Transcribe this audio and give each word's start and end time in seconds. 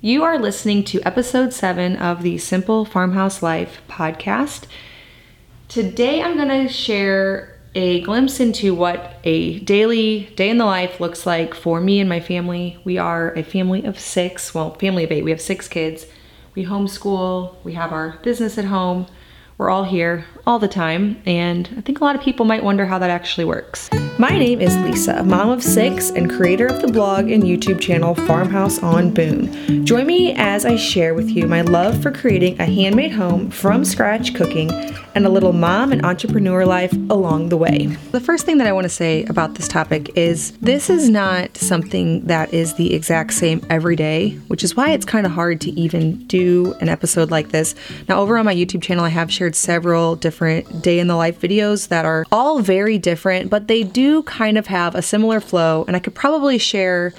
You 0.00 0.22
are 0.22 0.38
listening 0.38 0.84
to 0.84 1.02
episode 1.02 1.52
seven 1.52 1.96
of 1.96 2.22
the 2.22 2.38
Simple 2.38 2.84
Farmhouse 2.84 3.42
Life 3.42 3.82
podcast. 3.88 4.66
Today, 5.66 6.22
I'm 6.22 6.36
going 6.36 6.68
to 6.68 6.72
share 6.72 7.58
a 7.74 8.00
glimpse 8.02 8.38
into 8.38 8.76
what 8.76 9.16
a 9.24 9.58
daily 9.58 10.32
day 10.36 10.50
in 10.50 10.58
the 10.58 10.64
life 10.64 11.00
looks 11.00 11.26
like 11.26 11.52
for 11.52 11.80
me 11.80 11.98
and 11.98 12.08
my 12.08 12.20
family. 12.20 12.80
We 12.84 12.96
are 12.96 13.32
a 13.32 13.42
family 13.42 13.84
of 13.84 13.98
six, 13.98 14.54
well, 14.54 14.74
family 14.74 15.02
of 15.02 15.10
eight. 15.10 15.24
We 15.24 15.32
have 15.32 15.40
six 15.40 15.66
kids. 15.66 16.06
We 16.54 16.64
homeschool, 16.64 17.56
we 17.64 17.72
have 17.72 17.90
our 17.90 18.20
business 18.22 18.56
at 18.56 18.66
home. 18.66 19.08
We're 19.58 19.70
all 19.70 19.82
here 19.82 20.24
all 20.46 20.60
the 20.60 20.68
time, 20.68 21.20
and 21.26 21.68
I 21.76 21.80
think 21.80 22.00
a 22.00 22.04
lot 22.04 22.14
of 22.14 22.22
people 22.22 22.46
might 22.46 22.62
wonder 22.62 22.86
how 22.86 23.00
that 23.00 23.10
actually 23.10 23.44
works. 23.44 23.90
My 24.16 24.38
name 24.38 24.60
is 24.60 24.76
Lisa, 24.78 25.24
mom 25.24 25.48
of 25.50 25.64
six 25.64 26.10
and 26.10 26.30
creator 26.30 26.66
of 26.66 26.80
the 26.80 26.86
blog 26.86 27.28
and 27.28 27.42
YouTube 27.42 27.80
channel 27.80 28.14
Farmhouse 28.14 28.80
on 28.84 29.12
Boone. 29.12 29.84
Join 29.84 30.06
me 30.06 30.32
as 30.34 30.64
I 30.64 30.76
share 30.76 31.12
with 31.12 31.28
you 31.28 31.48
my 31.48 31.62
love 31.62 32.00
for 32.00 32.12
creating 32.12 32.60
a 32.60 32.66
handmade 32.66 33.12
home 33.12 33.50
from 33.50 33.84
scratch 33.84 34.32
cooking 34.32 34.70
and 35.14 35.26
a 35.26 35.28
little 35.28 35.52
mom 35.52 35.90
and 35.90 36.04
entrepreneur 36.04 36.64
life 36.64 36.92
along 37.10 37.48
the 37.48 37.56
way. 37.56 37.86
The 38.12 38.20
first 38.20 38.46
thing 38.46 38.58
that 38.58 38.68
I 38.68 38.72
want 38.72 38.84
to 38.84 38.88
say 38.88 39.24
about 39.24 39.56
this 39.56 39.66
topic 39.66 40.16
is 40.16 40.52
this 40.58 40.88
is 40.88 41.10
not 41.10 41.56
something 41.56 42.24
that 42.26 42.54
is 42.54 42.74
the 42.74 42.94
exact 42.94 43.32
same 43.32 43.64
every 43.68 43.96
day, 43.96 44.30
which 44.46 44.62
is 44.62 44.76
why 44.76 44.90
it's 44.90 45.04
kind 45.04 45.26
of 45.26 45.32
hard 45.32 45.60
to 45.62 45.70
even 45.72 46.24
do 46.26 46.74
an 46.80 46.88
episode 46.88 47.30
like 47.30 47.48
this. 47.48 47.74
Now, 48.08 48.20
over 48.20 48.38
on 48.38 48.44
my 48.44 48.54
YouTube 48.54 48.82
channel, 48.82 49.04
I 49.04 49.08
have 49.08 49.32
shared 49.32 49.47
several 49.54 50.16
different 50.16 50.82
day 50.82 50.98
in 50.98 51.06
the 51.06 51.16
life 51.16 51.40
videos 51.40 51.88
that 51.88 52.04
are 52.04 52.24
all 52.30 52.60
very 52.60 52.98
different, 52.98 53.50
but 53.50 53.68
they 53.68 53.82
do 53.82 54.22
kind 54.24 54.58
of 54.58 54.66
have 54.66 54.94
a 54.94 55.02
similar 55.02 55.40
flow, 55.40 55.84
and 55.86 55.96
I 55.96 56.00
could 56.00 56.14
probably 56.14 56.58
share 56.58 57.12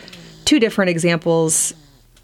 two 0.46 0.60
different 0.60 0.90
examples 0.90 1.74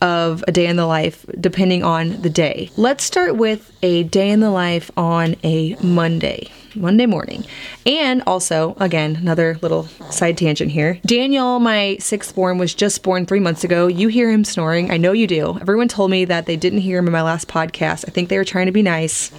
of 0.01 0.43
a 0.47 0.51
day 0.51 0.67
in 0.67 0.75
the 0.75 0.85
life 0.85 1.25
depending 1.39 1.83
on 1.83 2.21
the 2.21 2.29
day. 2.29 2.69
Let's 2.77 3.03
start 3.03 3.37
with 3.37 3.71
a 3.81 4.03
day 4.03 4.29
in 4.29 4.39
the 4.39 4.51
life 4.51 4.91
on 4.97 5.35
a 5.43 5.75
Monday. 5.81 6.51
Monday 6.75 7.05
morning. 7.05 7.45
And 7.85 8.21
also, 8.27 8.75
again, 8.79 9.15
another 9.15 9.57
little 9.61 9.83
side 10.11 10.37
tangent 10.37 10.71
here. 10.71 10.99
Daniel, 11.05 11.59
my 11.59 11.97
sixth 11.99 12.35
born, 12.35 12.57
was 12.57 12.73
just 12.73 13.01
born 13.01 13.25
three 13.25 13.39
months 13.39 13.63
ago. 13.63 13.87
You 13.87 14.09
hear 14.09 14.29
him 14.29 14.43
snoring. 14.43 14.91
I 14.91 14.97
know 14.97 15.13
you 15.13 15.25
do. 15.27 15.57
Everyone 15.61 15.87
told 15.87 16.11
me 16.11 16.25
that 16.25 16.45
they 16.45 16.57
didn't 16.57 16.79
hear 16.79 16.99
him 16.99 17.07
in 17.07 17.13
my 17.13 17.21
last 17.21 17.47
podcast. 17.47 18.05
I 18.07 18.11
think 18.11 18.27
they 18.29 18.37
were 18.37 18.43
trying 18.43 18.65
to 18.65 18.73
be 18.73 18.81
nice 18.81 19.31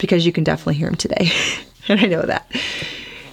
because 0.00 0.26
you 0.26 0.32
can 0.32 0.44
definitely 0.44 0.74
hear 0.74 0.88
him 0.88 0.96
today. 0.96 1.30
and 1.88 2.00
I 2.00 2.06
know 2.06 2.22
that. 2.22 2.50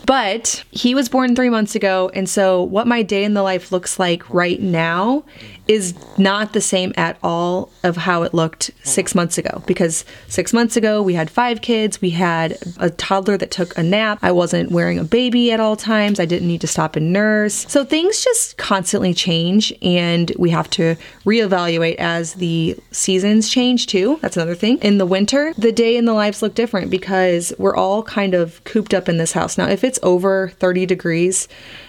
But 0.07 0.63
he 0.71 0.95
was 0.95 1.09
born 1.09 1.35
three 1.35 1.49
months 1.49 1.75
ago. 1.75 2.09
And 2.13 2.29
so, 2.29 2.63
what 2.63 2.87
my 2.87 3.03
day 3.03 3.25
in 3.25 3.33
the 3.33 3.43
life 3.43 3.73
looks 3.73 3.99
like 3.99 4.33
right 4.33 4.59
now 4.59 5.25
is 5.67 5.93
not 6.17 6.53
the 6.53 6.61
same 6.61 6.93
at 6.95 7.17
all 7.21 7.69
of 7.83 7.97
how 7.97 8.23
it 8.23 8.33
looked 8.33 8.71
six 8.83 9.13
months 9.13 9.37
ago. 9.37 9.61
Because 9.65 10.05
six 10.27 10.53
months 10.53 10.77
ago, 10.77 11.01
we 11.01 11.13
had 11.13 11.29
five 11.29 11.61
kids, 11.61 12.01
we 12.01 12.11
had 12.11 12.57
a 12.77 12.89
toddler 12.89 13.37
that 13.37 13.51
took 13.51 13.77
a 13.77 13.83
nap, 13.83 14.19
I 14.21 14.31
wasn't 14.31 14.71
wearing 14.71 14.97
a 14.97 15.03
baby 15.03 15.51
at 15.51 15.59
all 15.59 15.75
times, 15.75 16.19
I 16.19 16.25
didn't 16.25 16.47
need 16.47 16.61
to 16.61 16.67
stop 16.67 16.95
and 16.95 17.11
nurse. 17.11 17.65
So 17.67 17.83
things 17.83 18.23
just 18.23 18.57
constantly 18.57 19.13
change, 19.13 19.73
and 19.81 20.31
we 20.37 20.49
have 20.51 20.69
to 20.71 20.95
reevaluate 21.25 21.95
as 21.95 22.35
the 22.35 22.77
seasons 22.91 23.49
change 23.49 23.87
too. 23.87 24.19
That's 24.21 24.37
another 24.37 24.55
thing. 24.55 24.77
In 24.79 24.97
the 24.97 25.05
winter, 25.05 25.53
the 25.57 25.71
day 25.71 25.97
in 25.97 26.05
the 26.05 26.13
lives 26.13 26.41
look 26.41 26.55
different 26.55 26.89
because 26.89 27.53
we're 27.57 27.75
all 27.75 28.03
kind 28.03 28.33
of 28.33 28.63
cooped 28.63 28.93
up 28.93 29.09
in 29.09 29.17
this 29.17 29.33
house. 29.33 29.57
Now, 29.57 29.67
if 29.67 29.83
it's 29.83 29.96
over 30.03 30.49
30 30.49 30.85
degrees, 30.85 31.47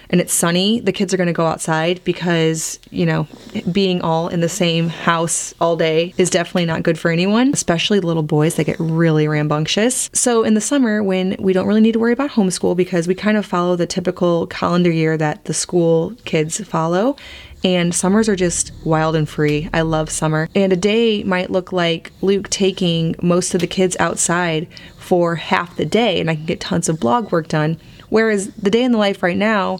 and 0.09 0.19
it's 0.19 0.33
sunny, 0.33 0.79
the 0.79 0.91
kids 0.91 1.13
are 1.13 1.17
going 1.17 1.27
to 1.27 1.33
go 1.33 1.45
outside 1.45 2.03
because, 2.03 2.79
you 2.89 3.05
know, 3.05 3.27
being 3.71 4.01
all 4.01 4.27
in 4.27 4.39
the 4.39 4.49
same 4.49 4.89
house 4.89 5.53
all 5.61 5.75
day 5.75 6.15
is 6.17 6.31
definitely 6.31 6.65
not 6.65 6.81
good 6.81 6.97
for 6.97 7.11
anyone, 7.11 7.51
especially 7.53 7.99
little 7.99 8.23
boys. 8.23 8.55
They 8.55 8.63
get 8.63 8.79
really 8.79 9.27
rambunctious. 9.27 10.09
So 10.13 10.43
in 10.43 10.55
the 10.55 10.61
summer, 10.61 11.03
when 11.03 11.35
we 11.39 11.53
don't 11.53 11.67
really 11.67 11.81
need 11.81 11.91
to 11.91 11.99
worry 11.99 12.13
about 12.13 12.31
homeschool 12.31 12.75
because 12.75 13.07
we 13.07 13.13
kind 13.13 13.37
of 13.37 13.45
follow 13.45 13.75
the 13.75 13.85
typical 13.85 14.47
calendar 14.47 14.91
year 14.91 15.15
that 15.17 15.45
the 15.45 15.53
school 15.53 16.15
kids 16.25 16.59
follow, 16.65 17.15
and 17.63 17.93
summers 17.93 18.29
are 18.29 18.35
just 18.35 18.71
wild 18.85 19.15
and 19.15 19.27
free. 19.27 19.69
I 19.73 19.81
love 19.81 20.09
summer. 20.09 20.47
And 20.55 20.71
a 20.71 20.77
day 20.77 21.23
might 21.23 21.51
look 21.51 21.71
like 21.71 22.11
Luke 22.21 22.49
taking 22.49 23.15
most 23.21 23.53
of 23.53 23.61
the 23.61 23.67
kids 23.67 23.97
outside 23.99 24.67
for 24.97 25.35
half 25.35 25.75
the 25.75 25.85
day, 25.85 26.19
and 26.19 26.29
I 26.29 26.35
can 26.35 26.45
get 26.45 26.61
tons 26.61 26.87
of 26.87 26.99
blog 26.99 27.31
work 27.31 27.47
done. 27.47 27.77
Whereas 28.09 28.47
the 28.55 28.69
day 28.69 28.83
in 28.83 28.91
the 28.91 28.97
life 28.97 29.23
right 29.23 29.37
now 29.37 29.79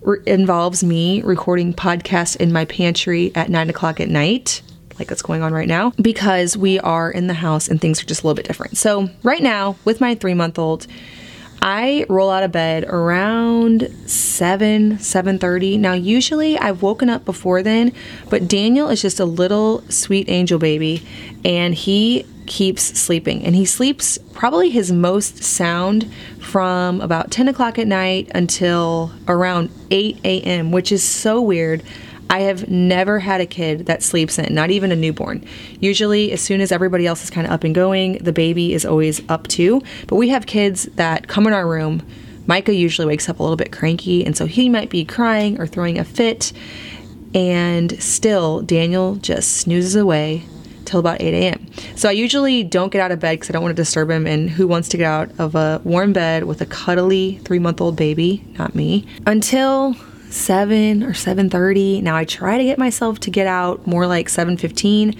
re- 0.00 0.18
involves 0.26 0.82
me 0.84 1.22
recording 1.22 1.72
podcasts 1.72 2.36
in 2.36 2.52
my 2.52 2.64
pantry 2.64 3.32
at 3.34 3.48
nine 3.48 3.70
o'clock 3.70 4.00
at 4.00 4.08
night 4.08 4.62
like 4.98 5.10
what's 5.10 5.22
going 5.22 5.42
on 5.42 5.52
right 5.52 5.68
now 5.68 5.92
because 6.02 6.56
we 6.56 6.78
are 6.80 7.10
in 7.10 7.28
the 7.28 7.34
house 7.34 7.68
and 7.68 7.80
things 7.80 8.02
are 8.02 8.06
just 8.06 8.22
a 8.22 8.26
little 8.26 8.34
bit 8.34 8.46
different. 8.46 8.76
So, 8.76 9.08
right 9.22 9.42
now, 9.42 9.76
with 9.84 10.00
my 10.00 10.14
three 10.14 10.34
month 10.34 10.58
old, 10.58 10.86
I 11.60 12.06
roll 12.08 12.30
out 12.30 12.42
of 12.42 12.52
bed 12.52 12.84
around 12.84 13.92
7, 14.06 14.98
7:30. 14.98 15.78
Now 15.78 15.92
usually 15.92 16.56
I've 16.58 16.82
woken 16.82 17.08
up 17.08 17.24
before 17.24 17.62
then, 17.62 17.92
but 18.30 18.46
Daniel 18.46 18.88
is 18.88 19.02
just 19.02 19.18
a 19.18 19.24
little 19.24 19.82
sweet 19.88 20.28
angel 20.28 20.58
baby 20.58 21.02
and 21.44 21.74
he 21.74 22.24
keeps 22.48 22.82
sleeping. 22.82 23.44
And 23.44 23.54
he 23.54 23.64
sleeps 23.64 24.18
probably 24.32 24.70
his 24.70 24.90
most 24.90 25.42
sound 25.42 26.12
from 26.40 27.00
about 27.00 27.30
10 27.30 27.48
o'clock 27.48 27.78
at 27.78 27.86
night 27.86 28.30
until 28.34 29.12
around 29.28 29.70
8 29.90 30.18
a.m., 30.24 30.72
which 30.72 30.90
is 30.90 31.02
so 31.02 31.40
weird. 31.40 31.82
I 32.30 32.40
have 32.40 32.68
never 32.68 33.20
had 33.20 33.40
a 33.40 33.46
kid 33.46 33.86
that 33.86 34.02
sleeps 34.02 34.38
in, 34.38 34.54
not 34.54 34.70
even 34.70 34.92
a 34.92 34.96
newborn. 34.96 35.46
Usually, 35.80 36.30
as 36.32 36.42
soon 36.42 36.60
as 36.60 36.72
everybody 36.72 37.06
else 37.06 37.24
is 37.24 37.30
kind 37.30 37.46
of 37.46 37.52
up 37.52 37.64
and 37.64 37.74
going, 37.74 38.18
the 38.18 38.32
baby 38.32 38.74
is 38.74 38.84
always 38.84 39.26
up 39.30 39.46
too. 39.48 39.80
But 40.08 40.16
we 40.16 40.28
have 40.28 40.46
kids 40.46 40.84
that 40.96 41.28
come 41.28 41.46
in 41.46 41.52
our 41.52 41.66
room. 41.66 42.02
Micah 42.46 42.74
usually 42.74 43.06
wakes 43.06 43.28
up 43.28 43.38
a 43.38 43.42
little 43.42 43.56
bit 43.56 43.72
cranky, 43.72 44.24
and 44.24 44.36
so 44.36 44.46
he 44.46 44.68
might 44.68 44.90
be 44.90 45.04
crying 45.04 45.58
or 45.60 45.66
throwing 45.66 45.98
a 45.98 46.04
fit. 46.04 46.52
And 47.34 48.02
still, 48.02 48.62
Daniel 48.62 49.16
just 49.16 49.58
snoozes 49.58 49.96
away 49.96 50.44
till 50.88 51.00
about 51.00 51.20
8 51.20 51.34
a.m. 51.34 51.66
So 51.94 52.08
I 52.08 52.12
usually 52.12 52.64
don't 52.64 52.90
get 52.90 53.00
out 53.00 53.12
of 53.12 53.20
bed 53.20 53.34
because 53.34 53.50
I 53.50 53.52
don't 53.52 53.62
want 53.62 53.76
to 53.76 53.80
disturb 53.80 54.10
him. 54.10 54.26
And 54.26 54.50
who 54.50 54.66
wants 54.66 54.88
to 54.88 54.96
get 54.96 55.06
out 55.06 55.30
of 55.38 55.54
a 55.54 55.80
warm 55.84 56.12
bed 56.12 56.44
with 56.44 56.60
a 56.60 56.66
cuddly 56.66 57.38
three 57.44 57.58
month 57.58 57.80
old 57.80 57.96
baby? 57.96 58.42
Not 58.58 58.74
me. 58.74 59.06
Until 59.26 59.94
7 60.30 61.02
or 61.02 61.12
7:30. 61.12 62.02
Now 62.02 62.16
I 62.16 62.24
try 62.24 62.58
to 62.58 62.64
get 62.64 62.78
myself 62.78 63.20
to 63.20 63.30
get 63.30 63.46
out 63.46 63.86
more 63.86 64.06
like 64.06 64.28
7:15 64.28 65.14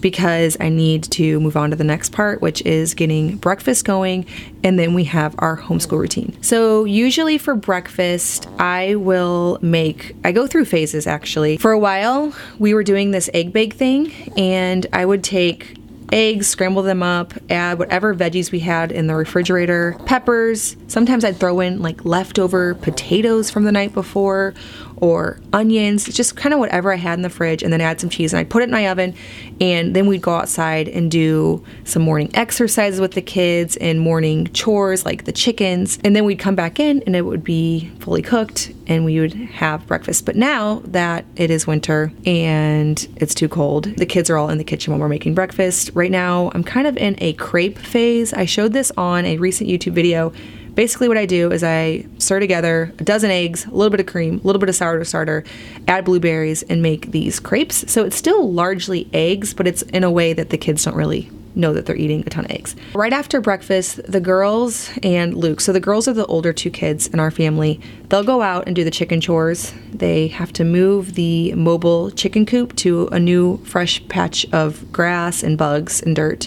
because 0.00 0.56
I 0.60 0.68
need 0.68 1.04
to 1.04 1.40
move 1.40 1.56
on 1.56 1.70
to 1.70 1.76
the 1.76 1.84
next 1.84 2.12
part, 2.12 2.40
which 2.40 2.62
is 2.62 2.94
getting 2.94 3.36
breakfast 3.36 3.84
going, 3.84 4.26
and 4.62 4.78
then 4.78 4.94
we 4.94 5.04
have 5.04 5.34
our 5.38 5.56
homeschool 5.56 5.98
routine. 5.98 6.36
So, 6.42 6.84
usually 6.84 7.38
for 7.38 7.54
breakfast, 7.54 8.48
I 8.58 8.94
will 8.96 9.58
make, 9.62 10.14
I 10.24 10.32
go 10.32 10.46
through 10.46 10.66
phases 10.66 11.06
actually. 11.06 11.56
For 11.56 11.72
a 11.72 11.78
while, 11.78 12.34
we 12.58 12.74
were 12.74 12.84
doing 12.84 13.10
this 13.10 13.28
egg 13.34 13.52
bake 13.52 13.74
thing, 13.74 14.12
and 14.36 14.86
I 14.92 15.04
would 15.04 15.24
take 15.24 15.78
eggs, 16.12 16.46
scramble 16.48 16.82
them 16.82 17.02
up, 17.02 17.34
add 17.50 17.78
whatever 17.78 18.14
veggies 18.14 18.50
we 18.50 18.60
had 18.60 18.92
in 18.92 19.06
the 19.06 19.14
refrigerator, 19.14 19.96
peppers. 20.06 20.76
Sometimes 20.86 21.24
I'd 21.24 21.36
throw 21.36 21.60
in 21.60 21.82
like 21.82 22.04
leftover 22.04 22.74
potatoes 22.76 23.50
from 23.50 23.64
the 23.64 23.72
night 23.72 23.92
before 23.92 24.54
or 25.00 25.40
onions, 25.52 26.04
just 26.04 26.36
kind 26.36 26.52
of 26.52 26.60
whatever 26.60 26.92
I 26.92 26.96
had 26.96 27.18
in 27.18 27.22
the 27.22 27.30
fridge, 27.30 27.62
and 27.62 27.72
then 27.72 27.80
add 27.80 28.00
some 28.00 28.10
cheese. 28.10 28.32
And 28.32 28.40
I'd 28.40 28.50
put 28.50 28.62
it 28.62 28.66
in 28.66 28.70
my 28.70 28.88
oven, 28.88 29.14
and 29.60 29.94
then 29.94 30.06
we'd 30.06 30.22
go 30.22 30.34
outside 30.34 30.88
and 30.88 31.10
do 31.10 31.64
some 31.84 32.02
morning 32.02 32.30
exercises 32.34 33.00
with 33.00 33.12
the 33.12 33.22
kids 33.22 33.76
and 33.76 34.00
morning 34.00 34.46
chores 34.52 35.04
like 35.04 35.24
the 35.24 35.32
chickens. 35.32 35.98
And 36.04 36.14
then 36.14 36.24
we'd 36.24 36.38
come 36.38 36.54
back 36.54 36.80
in, 36.80 37.02
and 37.06 37.16
it 37.16 37.22
would 37.22 37.44
be 37.44 37.90
fully 38.00 38.22
cooked, 38.22 38.72
and 38.86 39.04
we 39.04 39.20
would 39.20 39.34
have 39.34 39.86
breakfast. 39.86 40.24
But 40.24 40.36
now 40.36 40.82
that 40.86 41.24
it 41.36 41.50
is 41.50 41.66
winter 41.66 42.12
and 42.24 43.06
it's 43.16 43.34
too 43.34 43.48
cold, 43.48 43.84
the 43.96 44.06
kids 44.06 44.30
are 44.30 44.36
all 44.36 44.48
in 44.48 44.58
the 44.58 44.64
kitchen 44.64 44.92
while 44.92 45.00
we're 45.00 45.08
making 45.08 45.34
breakfast. 45.34 45.90
Right 45.94 46.10
now, 46.10 46.50
I'm 46.54 46.64
kind 46.64 46.86
of 46.86 46.96
in 46.96 47.16
a 47.18 47.32
crepe 47.34 47.78
phase. 47.78 48.32
I 48.32 48.44
showed 48.44 48.72
this 48.72 48.90
on 48.96 49.24
a 49.24 49.38
recent 49.38 49.68
YouTube 49.68 49.92
video 49.92 50.32
Basically, 50.78 51.08
what 51.08 51.18
I 51.18 51.26
do 51.26 51.50
is 51.50 51.64
I 51.64 52.06
stir 52.18 52.38
together 52.38 52.92
a 53.00 53.02
dozen 53.02 53.32
eggs, 53.32 53.66
a 53.66 53.70
little 53.72 53.90
bit 53.90 53.98
of 53.98 54.06
cream, 54.06 54.34
a 54.34 54.46
little 54.46 54.60
bit 54.60 54.68
of 54.68 54.76
sourdough 54.76 55.02
starter, 55.02 55.42
add 55.88 56.04
blueberries, 56.04 56.62
and 56.62 56.80
make 56.80 57.10
these 57.10 57.40
crepes. 57.40 57.90
So 57.90 58.04
it's 58.04 58.14
still 58.14 58.52
largely 58.52 59.10
eggs, 59.12 59.52
but 59.52 59.66
it's 59.66 59.82
in 59.82 60.04
a 60.04 60.10
way 60.12 60.34
that 60.34 60.50
the 60.50 60.56
kids 60.56 60.84
don't 60.84 60.94
really 60.94 61.32
know 61.56 61.72
that 61.72 61.86
they're 61.86 61.96
eating 61.96 62.22
a 62.24 62.30
ton 62.30 62.44
of 62.44 62.52
eggs. 62.52 62.76
Right 62.94 63.12
after 63.12 63.40
breakfast, 63.40 64.00
the 64.04 64.20
girls 64.20 64.88
and 65.02 65.34
Luke, 65.34 65.60
so 65.60 65.72
the 65.72 65.80
girls 65.80 66.06
are 66.06 66.12
the 66.12 66.26
older 66.26 66.52
two 66.52 66.70
kids 66.70 67.08
in 67.08 67.18
our 67.18 67.32
family, 67.32 67.80
they'll 68.08 68.22
go 68.22 68.40
out 68.40 68.68
and 68.68 68.76
do 68.76 68.84
the 68.84 68.92
chicken 68.92 69.20
chores. 69.20 69.74
They 69.92 70.28
have 70.28 70.52
to 70.52 70.64
move 70.64 71.16
the 71.16 71.54
mobile 71.54 72.12
chicken 72.12 72.46
coop 72.46 72.76
to 72.76 73.08
a 73.08 73.18
new 73.18 73.56
fresh 73.64 74.06
patch 74.06 74.46
of 74.52 74.92
grass 74.92 75.42
and 75.42 75.58
bugs 75.58 76.00
and 76.00 76.14
dirt 76.14 76.46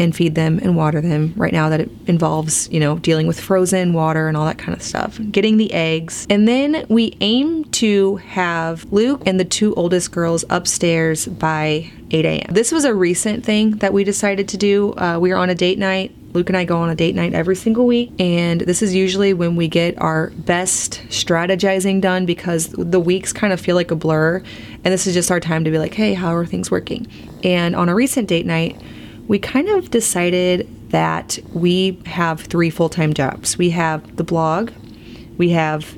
and 0.00 0.16
feed 0.16 0.34
them 0.34 0.58
and 0.62 0.76
water 0.76 1.00
them. 1.00 1.32
Right 1.36 1.52
now, 1.52 1.68
that 1.68 1.80
it 1.80 1.90
involves, 2.06 2.68
you 2.72 2.80
know, 2.80 2.98
dealing 2.98 3.26
with 3.26 3.38
frozen 3.38 3.92
water 3.92 4.26
and 4.26 4.36
all 4.36 4.46
that 4.46 4.58
kind 4.58 4.74
of 4.76 4.82
stuff, 4.82 5.20
getting 5.30 5.56
the 5.56 5.72
eggs. 5.72 6.26
And 6.28 6.48
then 6.48 6.84
we 6.88 7.16
aim 7.20 7.64
to 7.66 8.16
have 8.16 8.90
Luke 8.92 9.22
and 9.26 9.38
the 9.38 9.44
two 9.44 9.74
oldest 9.74 10.10
girls 10.10 10.44
upstairs 10.50 11.26
by 11.26 11.90
8 12.10 12.24
a.m. 12.24 12.52
This 12.52 12.72
was 12.72 12.84
a 12.84 12.94
recent 12.94 13.44
thing 13.44 13.72
that 13.76 13.92
we 13.92 14.02
decided 14.02 14.48
to 14.48 14.56
do. 14.56 14.94
Uh, 14.94 15.18
we 15.20 15.30
were 15.30 15.36
on 15.36 15.50
a 15.50 15.54
date 15.54 15.78
night 15.78 16.12
Luke 16.32 16.48
and 16.48 16.56
I 16.56 16.64
go 16.64 16.76
on 16.78 16.90
a 16.90 16.94
date 16.94 17.14
night 17.14 17.34
every 17.34 17.56
single 17.56 17.86
week, 17.86 18.12
and 18.20 18.60
this 18.60 18.82
is 18.82 18.94
usually 18.94 19.34
when 19.34 19.56
we 19.56 19.66
get 19.66 20.00
our 20.00 20.30
best 20.30 21.02
strategizing 21.08 22.00
done 22.00 22.24
because 22.24 22.68
the 22.68 23.00
weeks 23.00 23.32
kind 23.32 23.52
of 23.52 23.60
feel 23.60 23.74
like 23.74 23.90
a 23.90 23.96
blur. 23.96 24.42
And 24.84 24.94
this 24.94 25.06
is 25.06 25.14
just 25.14 25.30
our 25.30 25.40
time 25.40 25.64
to 25.64 25.70
be 25.70 25.78
like, 25.78 25.94
hey, 25.94 26.14
how 26.14 26.34
are 26.34 26.46
things 26.46 26.70
working? 26.70 27.08
And 27.42 27.74
on 27.74 27.88
a 27.88 27.94
recent 27.94 28.28
date 28.28 28.46
night, 28.46 28.80
we 29.30 29.38
kind 29.38 29.68
of 29.68 29.92
decided 29.92 30.66
that 30.90 31.38
we 31.52 31.96
have 32.04 32.40
three 32.40 32.68
full 32.68 32.88
time 32.88 33.14
jobs. 33.14 33.56
We 33.56 33.70
have 33.70 34.16
the 34.16 34.24
blog, 34.24 34.72
we 35.38 35.50
have 35.50 35.96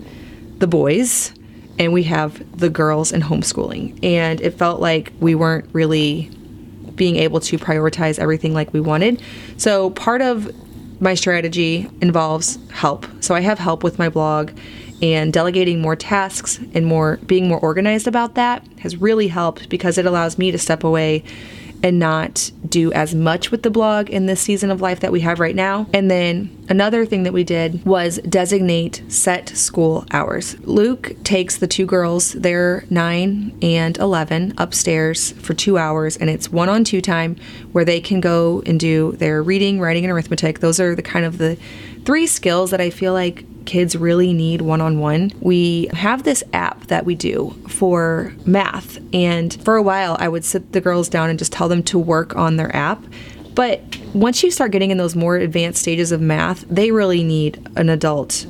the 0.59 0.67
boys, 0.67 1.33
and 1.79 1.95
we 1.95 2.03
have 2.03 2.59
the 2.59 2.69
girls 2.69 3.11
and 3.11 3.23
homeschooling. 3.23 3.99
And 4.05 4.39
it 4.43 4.51
felt 4.51 4.83
like 4.83 5.15
we 5.19 5.35
weren't 5.35 5.67
really 5.73 6.31
being 6.95 7.17
able 7.17 7.41
to 7.41 7.57
prioritize 7.57 8.19
everything 8.19 8.53
like 8.53 8.71
we 8.75 8.81
wanted. 8.81 9.23
So 9.57 9.89
part 9.89 10.21
of 10.21 10.55
my 11.01 11.15
strategy 11.15 11.89
involves 12.03 12.59
help. 12.71 13.07
So 13.23 13.35
I 13.35 13.41
have 13.41 13.59
help 13.59 13.83
with 13.83 13.99
my 13.99 14.11
blog 14.11 14.51
and 15.01 15.33
delegating 15.33 15.81
more 15.81 15.97
tasks 15.97 16.61
and 16.75 16.85
more 16.85 17.17
being 17.25 17.49
more 17.49 17.61
organized 17.61 18.07
about 18.07 18.35
that 18.35 18.63
has 18.81 18.99
really 18.99 19.29
helped 19.29 19.71
because 19.71 19.97
it 19.97 20.05
allows 20.05 20.37
me 20.37 20.51
to 20.51 20.59
step 20.59 20.85
away 20.85 21.25
and 21.83 21.99
not 21.99 22.51
do 22.69 22.93
as 22.93 23.15
much 23.15 23.51
with 23.51 23.63
the 23.63 23.71
blog 23.71 24.09
in 24.09 24.27
this 24.27 24.41
season 24.41 24.71
of 24.71 24.81
life 24.81 25.01
that 25.01 25.13
we 25.13 25.21
have 25.21 25.41
right 25.41 25.55
now. 25.55 25.87
And 25.93 26.11
then 26.11 26.65
another 26.69 27.05
thing 27.05 27.25
that 27.25 27.33
we 27.33 27.45
did 27.45 27.85
was 27.85 28.19
designate 28.19 29.03
set 29.09 29.49
school 29.51 30.07
hours. 30.11 30.59
Luke 30.61 31.15
takes 31.25 31.59
the 31.59 31.67
two 31.67 31.87
girls, 31.87 32.33
they're 32.33 32.85
9 32.91 33.59
and 33.63 33.99
11, 33.99 34.55
upstairs 34.59 35.33
for 35.33 35.55
2 35.55 35.77
hours 35.77 36.17
and 36.17 36.31
it's 36.31 36.51
one 36.51 36.69
on 36.69 36.85
two 36.85 37.01
time 37.01 37.37
where 37.73 37.85
they 37.85 38.01
can 38.01 38.21
go 38.21 38.63
and 38.67 38.79
do 38.79 39.13
their 39.13 39.43
reading, 39.43 39.81
writing 39.81 40.05
and 40.05 40.13
arithmetic. 40.13 40.61
Those 40.61 40.81
are 40.81 40.95
the 40.95 41.03
kind 41.03 41.25
of 41.25 41.39
the 41.39 41.59
three 42.05 42.27
skills 42.27 42.71
that 42.71 42.81
I 42.81 42.91
feel 42.91 43.13
like 43.13 43.45
kids 43.67 43.97
really 43.97 44.33
need 44.33 44.63
one 44.63 44.81
on 44.81 44.99
one. 44.99 45.33
We 45.41 45.89
have 45.93 46.23
this 46.23 46.43
app 46.53 46.87
that 46.87 47.05
we 47.05 47.15
do 47.15 47.51
for 47.69 48.35
math, 48.45 48.99
and 49.13 49.55
for 49.65 49.77
a 49.77 49.83
while, 49.83 50.17
I 50.19 50.29
would 50.29 50.45
sit 50.45 50.73
the 50.73 50.81
girls 50.81 51.09
down 51.09 51.31
and 51.31 51.39
just 51.39 51.53
tell 51.53 51.69
them 51.69 51.83
to 51.85 51.99
work 51.99 52.37
on 52.37 52.57
their 52.57 52.75
app. 52.75 53.03
But 53.55 53.99
once 54.15 54.43
you 54.43 54.51
start 54.51 54.73
getting 54.73 54.91
in 54.91 54.99
those 54.99 55.15
more 55.15 55.37
advanced 55.37 55.83
stages 55.83 56.13
of 56.13 56.21
math, 56.21 56.65
they 56.69 56.91
really 56.91 57.23
need 57.23 57.69
an 57.77 57.89
adult 57.89 58.47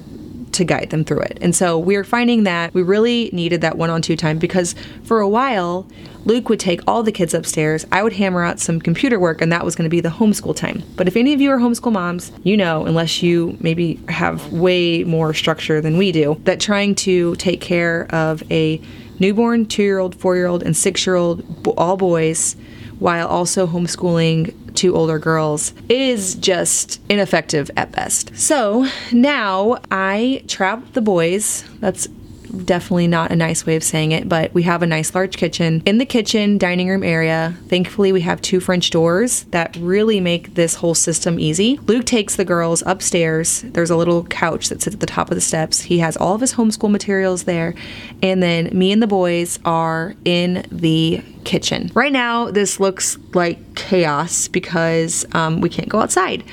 to 0.54 0.64
guide 0.64 0.90
them 0.90 1.04
through 1.04 1.20
it. 1.20 1.38
And 1.40 1.54
so 1.54 1.78
we 1.78 1.96
are 1.96 2.04
finding 2.04 2.44
that 2.44 2.72
we 2.74 2.82
really 2.82 3.30
needed 3.32 3.60
that 3.62 3.76
one 3.76 3.90
on 3.90 4.02
two 4.02 4.16
time 4.16 4.38
because 4.38 4.74
for 5.04 5.20
a 5.20 5.28
while, 5.28 5.86
Luke 6.24 6.48
would 6.48 6.60
take 6.60 6.80
all 6.86 7.02
the 7.02 7.10
kids 7.12 7.34
upstairs. 7.34 7.84
I 7.90 8.02
would 8.02 8.12
hammer 8.12 8.44
out 8.44 8.60
some 8.60 8.80
computer 8.80 9.18
work, 9.18 9.40
and 9.40 9.50
that 9.50 9.64
was 9.64 9.74
going 9.74 9.86
to 9.86 9.90
be 9.90 10.00
the 10.00 10.08
homeschool 10.08 10.54
time. 10.54 10.82
But 10.96 11.08
if 11.08 11.16
any 11.16 11.32
of 11.32 11.40
you 11.40 11.50
are 11.50 11.58
homeschool 11.58 11.92
moms, 11.92 12.30
you 12.44 12.56
know, 12.56 12.86
unless 12.86 13.22
you 13.22 13.56
maybe 13.60 13.98
have 14.08 14.52
way 14.52 15.02
more 15.04 15.34
structure 15.34 15.80
than 15.80 15.98
we 15.98 16.12
do, 16.12 16.40
that 16.44 16.60
trying 16.60 16.94
to 16.96 17.34
take 17.36 17.60
care 17.60 18.06
of 18.14 18.42
a 18.52 18.80
newborn, 19.18 19.66
two 19.66 19.82
year 19.82 19.98
old, 19.98 20.14
four 20.14 20.36
year 20.36 20.46
old, 20.46 20.62
and 20.62 20.76
six 20.76 21.06
year 21.06 21.16
old, 21.16 21.44
all 21.76 21.96
boys, 21.96 22.56
while 23.02 23.26
also 23.26 23.66
homeschooling 23.66 24.54
two 24.76 24.94
older 24.94 25.18
girls 25.18 25.74
is 25.88 26.36
just 26.36 27.00
ineffective 27.08 27.68
at 27.76 27.90
best. 27.90 28.34
So 28.36 28.86
now 29.10 29.78
I 29.90 30.44
trap 30.46 30.92
the 30.92 31.02
boys. 31.02 31.64
That's 31.80 32.06
definitely 32.42 33.08
not 33.08 33.32
a 33.32 33.36
nice 33.36 33.64
way 33.66 33.76
of 33.76 33.82
saying 33.82 34.12
it, 34.12 34.28
but 34.28 34.52
we 34.54 34.62
have 34.62 34.82
a 34.82 34.86
nice 34.86 35.14
large 35.14 35.36
kitchen. 35.36 35.82
In 35.86 35.98
the 35.98 36.06
kitchen, 36.06 36.58
dining 36.58 36.88
room 36.88 37.02
area, 37.02 37.54
thankfully, 37.68 38.12
we 38.12 38.20
have 38.22 38.40
two 38.42 38.60
French 38.60 38.90
doors 38.90 39.44
that 39.44 39.76
really 39.76 40.20
make 40.20 40.54
this 40.54 40.74
whole 40.76 40.94
system 40.94 41.38
easy. 41.38 41.78
Luke 41.86 42.04
takes 42.04 42.36
the 42.36 42.44
girls 42.44 42.82
upstairs. 42.86 43.62
There's 43.62 43.90
a 43.90 43.96
little 43.96 44.24
couch 44.24 44.68
that 44.68 44.82
sits 44.82 44.94
at 44.94 45.00
the 45.00 45.06
top 45.06 45.30
of 45.30 45.34
the 45.34 45.40
steps. 45.40 45.82
He 45.82 45.98
has 45.98 46.16
all 46.16 46.34
of 46.34 46.40
his 46.40 46.54
homeschool 46.54 46.90
materials 46.90 47.44
there. 47.44 47.74
And 48.22 48.42
then 48.42 48.70
me 48.76 48.92
and 48.92 49.02
the 49.02 49.06
boys 49.06 49.58
are 49.64 50.14
in 50.24 50.66
the 50.70 51.22
kitchen. 51.44 51.90
Right 51.94 52.12
now, 52.12 52.50
this 52.50 52.78
looks 52.78 53.18
like 53.34 53.74
chaos 53.74 54.48
because 54.48 55.24
um, 55.32 55.60
we 55.60 55.68
can't 55.68 55.88
go 55.88 56.00
outside. 56.00 56.44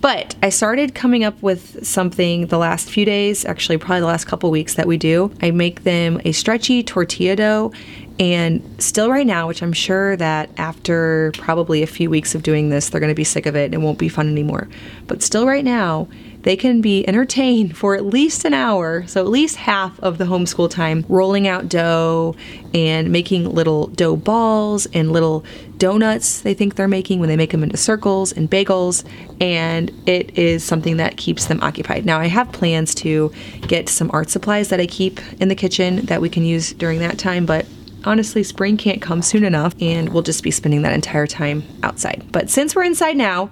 But 0.00 0.36
I 0.42 0.50
started 0.50 0.94
coming 0.94 1.24
up 1.24 1.42
with 1.42 1.84
something 1.84 2.46
the 2.46 2.58
last 2.58 2.88
few 2.88 3.04
days, 3.04 3.44
actually, 3.44 3.78
probably 3.78 4.00
the 4.00 4.06
last 4.06 4.26
couple 4.26 4.50
weeks 4.50 4.74
that 4.74 4.86
we 4.86 4.96
do. 4.96 5.32
I 5.42 5.50
make 5.50 5.82
them 5.82 6.20
a 6.24 6.32
stretchy 6.32 6.82
tortilla 6.84 7.34
dough. 7.34 7.72
And 8.20 8.62
still, 8.78 9.10
right 9.10 9.26
now, 9.26 9.46
which 9.46 9.62
I'm 9.62 9.72
sure 9.72 10.16
that 10.16 10.50
after 10.56 11.32
probably 11.38 11.82
a 11.82 11.86
few 11.86 12.10
weeks 12.10 12.34
of 12.34 12.42
doing 12.42 12.68
this, 12.68 12.88
they're 12.88 13.00
going 13.00 13.12
to 13.12 13.14
be 13.14 13.24
sick 13.24 13.46
of 13.46 13.54
it 13.54 13.66
and 13.66 13.74
it 13.74 13.78
won't 13.78 13.98
be 13.98 14.08
fun 14.08 14.28
anymore. 14.28 14.68
But 15.06 15.22
still, 15.22 15.46
right 15.46 15.64
now, 15.64 16.08
they 16.42 16.56
can 16.56 16.80
be 16.80 17.06
entertained 17.08 17.76
for 17.76 17.94
at 17.94 18.04
least 18.04 18.44
an 18.44 18.54
hour, 18.54 19.06
so 19.06 19.20
at 19.20 19.28
least 19.28 19.56
half 19.56 19.98
of 20.00 20.18
the 20.18 20.24
homeschool 20.24 20.70
time, 20.70 21.04
rolling 21.08 21.46
out 21.46 21.68
dough 21.68 22.34
and 22.74 23.10
making 23.10 23.52
little 23.52 23.86
dough 23.88 24.16
balls 24.16 24.86
and 24.86 25.12
little 25.12 25.44
donuts 25.78 26.40
they 26.40 26.54
think 26.54 26.74
they're 26.74 26.88
making 26.88 27.20
when 27.20 27.28
they 27.28 27.36
make 27.36 27.52
them 27.52 27.62
into 27.62 27.76
circles 27.76 28.32
and 28.32 28.50
bagels. 28.50 29.04
And 29.40 29.90
it 30.06 30.36
is 30.38 30.64
something 30.64 30.98
that 30.98 31.16
keeps 31.16 31.46
them 31.46 31.60
occupied. 31.62 32.04
Now, 32.04 32.18
I 32.18 32.26
have 32.26 32.52
plans 32.52 32.94
to 32.96 33.32
get 33.62 33.88
some 33.88 34.10
art 34.12 34.30
supplies 34.30 34.68
that 34.68 34.80
I 34.80 34.86
keep 34.86 35.20
in 35.40 35.48
the 35.48 35.54
kitchen 35.54 36.06
that 36.06 36.20
we 36.20 36.28
can 36.28 36.44
use 36.44 36.72
during 36.72 36.98
that 37.00 37.18
time, 37.18 37.46
but 37.46 37.66
honestly, 38.04 38.42
spring 38.42 38.76
can't 38.76 39.02
come 39.02 39.22
soon 39.22 39.44
enough, 39.44 39.74
and 39.80 40.10
we'll 40.10 40.22
just 40.22 40.42
be 40.42 40.50
spending 40.50 40.82
that 40.82 40.92
entire 40.92 41.26
time 41.26 41.62
outside. 41.82 42.24
But 42.32 42.50
since 42.50 42.74
we're 42.74 42.84
inside 42.84 43.16
now, 43.16 43.50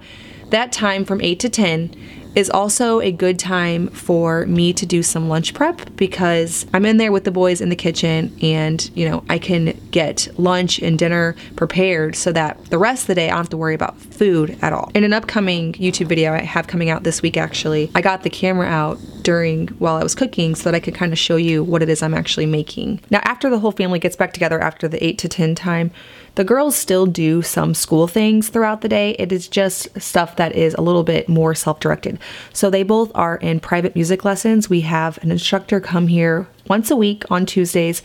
that 0.49 0.71
time 0.71 1.05
from 1.05 1.21
8 1.21 1.39
to 1.41 1.49
10 1.49 2.16
is 2.35 2.49
also 2.49 2.99
a 2.99 3.11
good 3.11 3.39
time 3.39 3.87
for 3.89 4.45
me 4.45 4.73
to 4.73 4.85
do 4.85 5.01
some 5.03 5.27
lunch 5.27 5.53
prep 5.53 5.95
because 5.95 6.65
I'm 6.73 6.85
in 6.85 6.97
there 6.97 7.11
with 7.11 7.23
the 7.23 7.31
boys 7.31 7.61
in 7.61 7.69
the 7.69 7.75
kitchen 7.75 8.37
and, 8.41 8.89
you 8.95 9.09
know, 9.09 9.23
I 9.29 9.39
can 9.39 9.79
get 9.91 10.27
lunch 10.37 10.79
and 10.79 10.97
dinner 10.97 11.35
prepared 11.55 12.15
so 12.15 12.31
that 12.31 12.63
the 12.65 12.77
rest 12.77 13.03
of 13.03 13.07
the 13.07 13.15
day 13.15 13.27
I 13.27 13.29
don't 13.29 13.37
have 13.37 13.49
to 13.49 13.57
worry 13.57 13.75
about 13.75 13.97
food 14.17 14.57
at 14.61 14.73
all. 14.73 14.91
In 14.93 15.03
an 15.03 15.13
upcoming 15.13 15.73
YouTube 15.73 16.07
video 16.07 16.33
I 16.33 16.41
have 16.41 16.67
coming 16.67 16.89
out 16.89 17.03
this 17.03 17.21
week, 17.21 17.37
actually, 17.37 17.91
I 17.95 18.01
got 18.01 18.23
the 18.23 18.29
camera 18.29 18.67
out 18.67 18.97
during 19.21 19.67
while 19.79 19.95
I 19.95 20.03
was 20.03 20.15
cooking 20.15 20.55
so 20.55 20.63
that 20.63 20.75
I 20.75 20.79
could 20.79 20.95
kind 20.95 21.11
of 21.11 21.19
show 21.19 21.35
you 21.35 21.63
what 21.63 21.83
it 21.83 21.89
is 21.89 22.01
I'm 22.01 22.13
actually 22.13 22.45
making. 22.45 23.01
Now, 23.09 23.19
after 23.23 23.49
the 23.49 23.59
whole 23.59 23.71
family 23.71 23.99
gets 23.99 24.15
back 24.15 24.33
together 24.33 24.59
after 24.59 24.87
the 24.87 25.03
8 25.03 25.17
to 25.19 25.29
10 25.29 25.55
time, 25.55 25.91
the 26.35 26.43
girls 26.43 26.75
still 26.75 27.05
do 27.05 27.41
some 27.41 27.73
school 27.73 28.07
things 28.07 28.49
throughout 28.49 28.81
the 28.81 28.89
day. 28.89 29.11
It 29.19 29.31
is 29.31 29.47
just 29.47 29.99
stuff 29.99 30.35
that 30.35 30.53
is 30.53 30.73
a 30.75 30.81
little 30.81 31.03
bit 31.03 31.27
more 31.27 31.55
self 31.55 31.79
directed. 31.79 32.19
So 32.53 32.69
they 32.69 32.83
both 32.83 33.11
are 33.15 33.37
in 33.37 33.59
private 33.59 33.95
music 33.95 34.23
lessons. 34.23 34.69
We 34.69 34.81
have 34.81 35.17
an 35.23 35.31
instructor 35.31 35.79
come 35.79 36.07
here 36.07 36.47
once 36.67 36.91
a 36.91 36.95
week 36.95 37.23
on 37.29 37.45
Tuesdays 37.45 38.01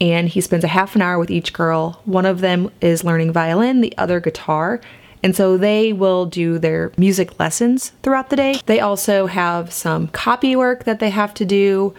and 0.00 0.28
he 0.28 0.40
spends 0.40 0.64
a 0.64 0.68
half 0.68 0.96
an 0.96 1.02
hour 1.02 1.18
with 1.18 1.30
each 1.30 1.52
girl. 1.52 2.00
One 2.04 2.26
of 2.26 2.40
them 2.40 2.70
is 2.80 3.04
learning 3.04 3.32
violin, 3.32 3.80
the 3.80 3.96
other 3.96 4.20
guitar. 4.20 4.80
And 5.24 5.34
so 5.34 5.56
they 5.56 5.94
will 5.94 6.26
do 6.26 6.58
their 6.58 6.92
music 6.98 7.40
lessons 7.40 7.92
throughout 8.02 8.28
the 8.28 8.36
day. 8.36 8.60
They 8.66 8.78
also 8.78 9.26
have 9.26 9.72
some 9.72 10.08
copy 10.08 10.54
work 10.54 10.84
that 10.84 11.00
they 11.00 11.08
have 11.08 11.32
to 11.34 11.46
do 11.46 11.94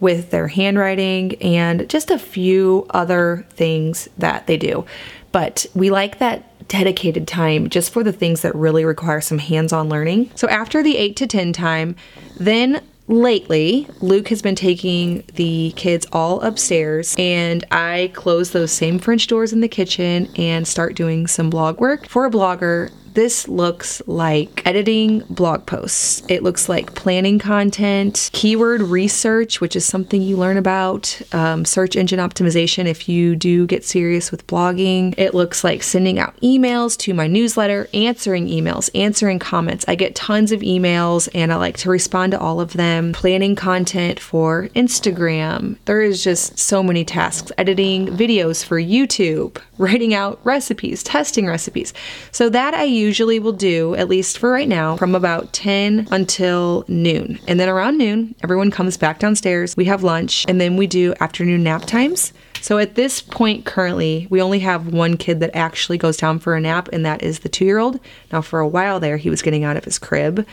with 0.00 0.30
their 0.30 0.48
handwriting 0.48 1.34
and 1.42 1.88
just 1.90 2.10
a 2.10 2.18
few 2.18 2.86
other 2.88 3.44
things 3.50 4.08
that 4.16 4.46
they 4.46 4.56
do. 4.56 4.86
But 5.30 5.66
we 5.74 5.90
like 5.90 6.18
that 6.20 6.46
dedicated 6.68 7.28
time 7.28 7.68
just 7.68 7.92
for 7.92 8.02
the 8.02 8.12
things 8.12 8.40
that 8.40 8.54
really 8.54 8.84
require 8.84 9.20
some 9.20 9.38
hands 9.38 9.74
on 9.74 9.90
learning. 9.90 10.30
So 10.34 10.48
after 10.48 10.82
the 10.82 10.96
8 10.96 11.16
to 11.16 11.26
10 11.26 11.52
time, 11.52 11.96
then 12.38 12.82
lately, 13.10 13.88
Luke 14.00 14.28
has 14.28 14.40
been 14.40 14.54
taking 14.54 15.24
the 15.34 15.72
kids 15.76 16.06
all 16.12 16.40
upstairs, 16.40 17.14
and 17.18 17.64
I 17.70 18.12
close 18.14 18.52
those 18.52 18.70
same 18.70 18.98
French 18.98 19.26
doors 19.26 19.52
in 19.52 19.60
the 19.60 19.68
kitchen 19.68 20.28
and 20.36 20.66
start 20.66 20.94
doing 20.94 21.26
some 21.26 21.50
blog 21.50 21.80
work. 21.80 22.08
For 22.08 22.24
a 22.24 22.30
blogger, 22.30 22.90
this 23.14 23.48
looks 23.48 24.02
like 24.06 24.66
editing 24.66 25.20
blog 25.30 25.66
posts. 25.66 26.22
It 26.28 26.42
looks 26.42 26.68
like 26.68 26.94
planning 26.94 27.38
content, 27.38 28.30
keyword 28.32 28.82
research, 28.82 29.60
which 29.60 29.76
is 29.76 29.84
something 29.84 30.22
you 30.22 30.36
learn 30.36 30.56
about, 30.56 31.20
um, 31.32 31.64
search 31.64 31.96
engine 31.96 32.20
optimization 32.20 32.86
if 32.86 33.08
you 33.08 33.36
do 33.36 33.66
get 33.66 33.84
serious 33.84 34.30
with 34.30 34.46
blogging. 34.46 35.14
It 35.18 35.34
looks 35.34 35.64
like 35.64 35.82
sending 35.82 36.18
out 36.18 36.36
emails 36.40 36.96
to 36.98 37.14
my 37.14 37.26
newsletter, 37.26 37.88
answering 37.94 38.48
emails, 38.48 38.90
answering 38.94 39.38
comments. 39.38 39.84
I 39.88 39.94
get 39.94 40.14
tons 40.14 40.52
of 40.52 40.60
emails 40.60 41.28
and 41.34 41.52
I 41.52 41.56
like 41.56 41.76
to 41.78 41.90
respond 41.90 42.32
to 42.32 42.40
all 42.40 42.60
of 42.60 42.74
them. 42.74 43.12
Planning 43.12 43.56
content 43.56 44.20
for 44.20 44.68
Instagram. 44.76 45.76
There 45.84 46.02
is 46.02 46.22
just 46.22 46.58
so 46.58 46.82
many 46.82 47.04
tasks. 47.04 47.52
Editing 47.58 48.06
videos 48.08 48.64
for 48.64 48.80
YouTube, 48.80 49.58
writing 49.80 50.12
out 50.12 50.38
recipes, 50.44 51.02
testing 51.02 51.46
recipes. 51.46 51.94
So 52.32 52.50
that 52.50 52.74
I 52.74 52.84
usually 52.84 53.40
will 53.40 53.52
do, 53.52 53.94
at 53.94 54.08
least 54.08 54.38
for 54.38 54.50
right 54.50 54.68
now, 54.68 54.96
from 54.96 55.14
about 55.14 55.54
10 55.54 56.08
until 56.10 56.84
noon. 56.86 57.40
And 57.48 57.58
then 57.58 57.68
around 57.68 57.96
noon, 57.96 58.34
everyone 58.42 58.70
comes 58.70 58.98
back 58.98 59.18
downstairs, 59.18 59.76
we 59.78 59.86
have 59.86 60.02
lunch, 60.02 60.44
and 60.46 60.60
then 60.60 60.76
we 60.76 60.86
do 60.86 61.14
afternoon 61.20 61.62
nap 61.62 61.86
times. 61.86 62.34
So 62.60 62.76
at 62.76 62.94
this 62.94 63.22
point, 63.22 63.64
currently, 63.64 64.26
we 64.28 64.42
only 64.42 64.58
have 64.58 64.92
one 64.92 65.16
kid 65.16 65.40
that 65.40 65.56
actually 65.56 65.96
goes 65.96 66.18
down 66.18 66.40
for 66.40 66.54
a 66.54 66.60
nap, 66.60 66.90
and 66.92 67.06
that 67.06 67.22
is 67.22 67.38
the 67.38 67.48
two 67.48 67.64
year 67.64 67.78
old. 67.78 67.98
Now, 68.30 68.42
for 68.42 68.60
a 68.60 68.68
while 68.68 69.00
there, 69.00 69.16
he 69.16 69.30
was 69.30 69.40
getting 69.40 69.64
out 69.64 69.78
of 69.78 69.84
his 69.84 69.98
crib, 69.98 70.46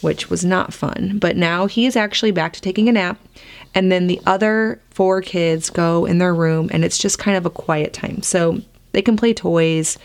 which 0.00 0.28
was 0.28 0.44
not 0.44 0.74
fun. 0.74 1.18
But 1.20 1.36
now 1.36 1.66
he 1.66 1.86
is 1.86 1.94
actually 1.94 2.32
back 2.32 2.52
to 2.54 2.60
taking 2.60 2.88
a 2.88 2.92
nap. 2.92 3.20
And 3.76 3.92
then 3.92 4.08
the 4.08 4.20
other 4.26 4.82
four 4.90 5.22
kids 5.22 5.70
go 5.70 6.04
in 6.04 6.18
their 6.18 6.34
room, 6.34 6.68
and 6.72 6.84
it's 6.84 6.98
just 6.98 7.20
kind 7.20 7.36
of 7.36 7.46
a 7.46 7.50
quiet 7.50 7.92
time. 7.92 8.22
So 8.22 8.60
they 8.92 9.02
can 9.02 9.16
play 9.16 9.34
toys, 9.34 9.98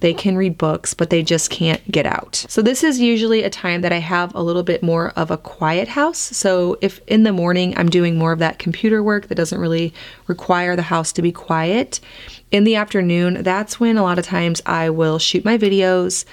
they 0.00 0.14
can 0.14 0.36
read 0.36 0.56
books, 0.56 0.94
but 0.94 1.10
they 1.10 1.22
just 1.22 1.50
can't 1.50 1.90
get 1.90 2.06
out. 2.06 2.46
So, 2.48 2.62
this 2.62 2.82
is 2.82 3.00
usually 3.00 3.42
a 3.42 3.50
time 3.50 3.82
that 3.82 3.92
I 3.92 3.98
have 3.98 4.34
a 4.34 4.42
little 4.42 4.62
bit 4.62 4.82
more 4.82 5.10
of 5.10 5.30
a 5.30 5.36
quiet 5.36 5.88
house. 5.88 6.18
So, 6.18 6.78
if 6.80 7.00
in 7.06 7.22
the 7.22 7.32
morning 7.32 7.76
I'm 7.76 7.90
doing 7.90 8.16
more 8.16 8.32
of 8.32 8.38
that 8.38 8.58
computer 8.58 9.02
work 9.02 9.28
that 9.28 9.34
doesn't 9.34 9.60
really 9.60 9.92
require 10.26 10.74
the 10.74 10.82
house 10.82 11.12
to 11.12 11.22
be 11.22 11.32
quiet, 11.32 12.00
in 12.50 12.64
the 12.64 12.76
afternoon, 12.76 13.42
that's 13.42 13.78
when 13.78 13.96
a 13.96 14.02
lot 14.02 14.18
of 14.18 14.24
times 14.24 14.60
I 14.66 14.90
will 14.90 15.18
shoot 15.18 15.44
my 15.44 15.56
videos. 15.56 16.24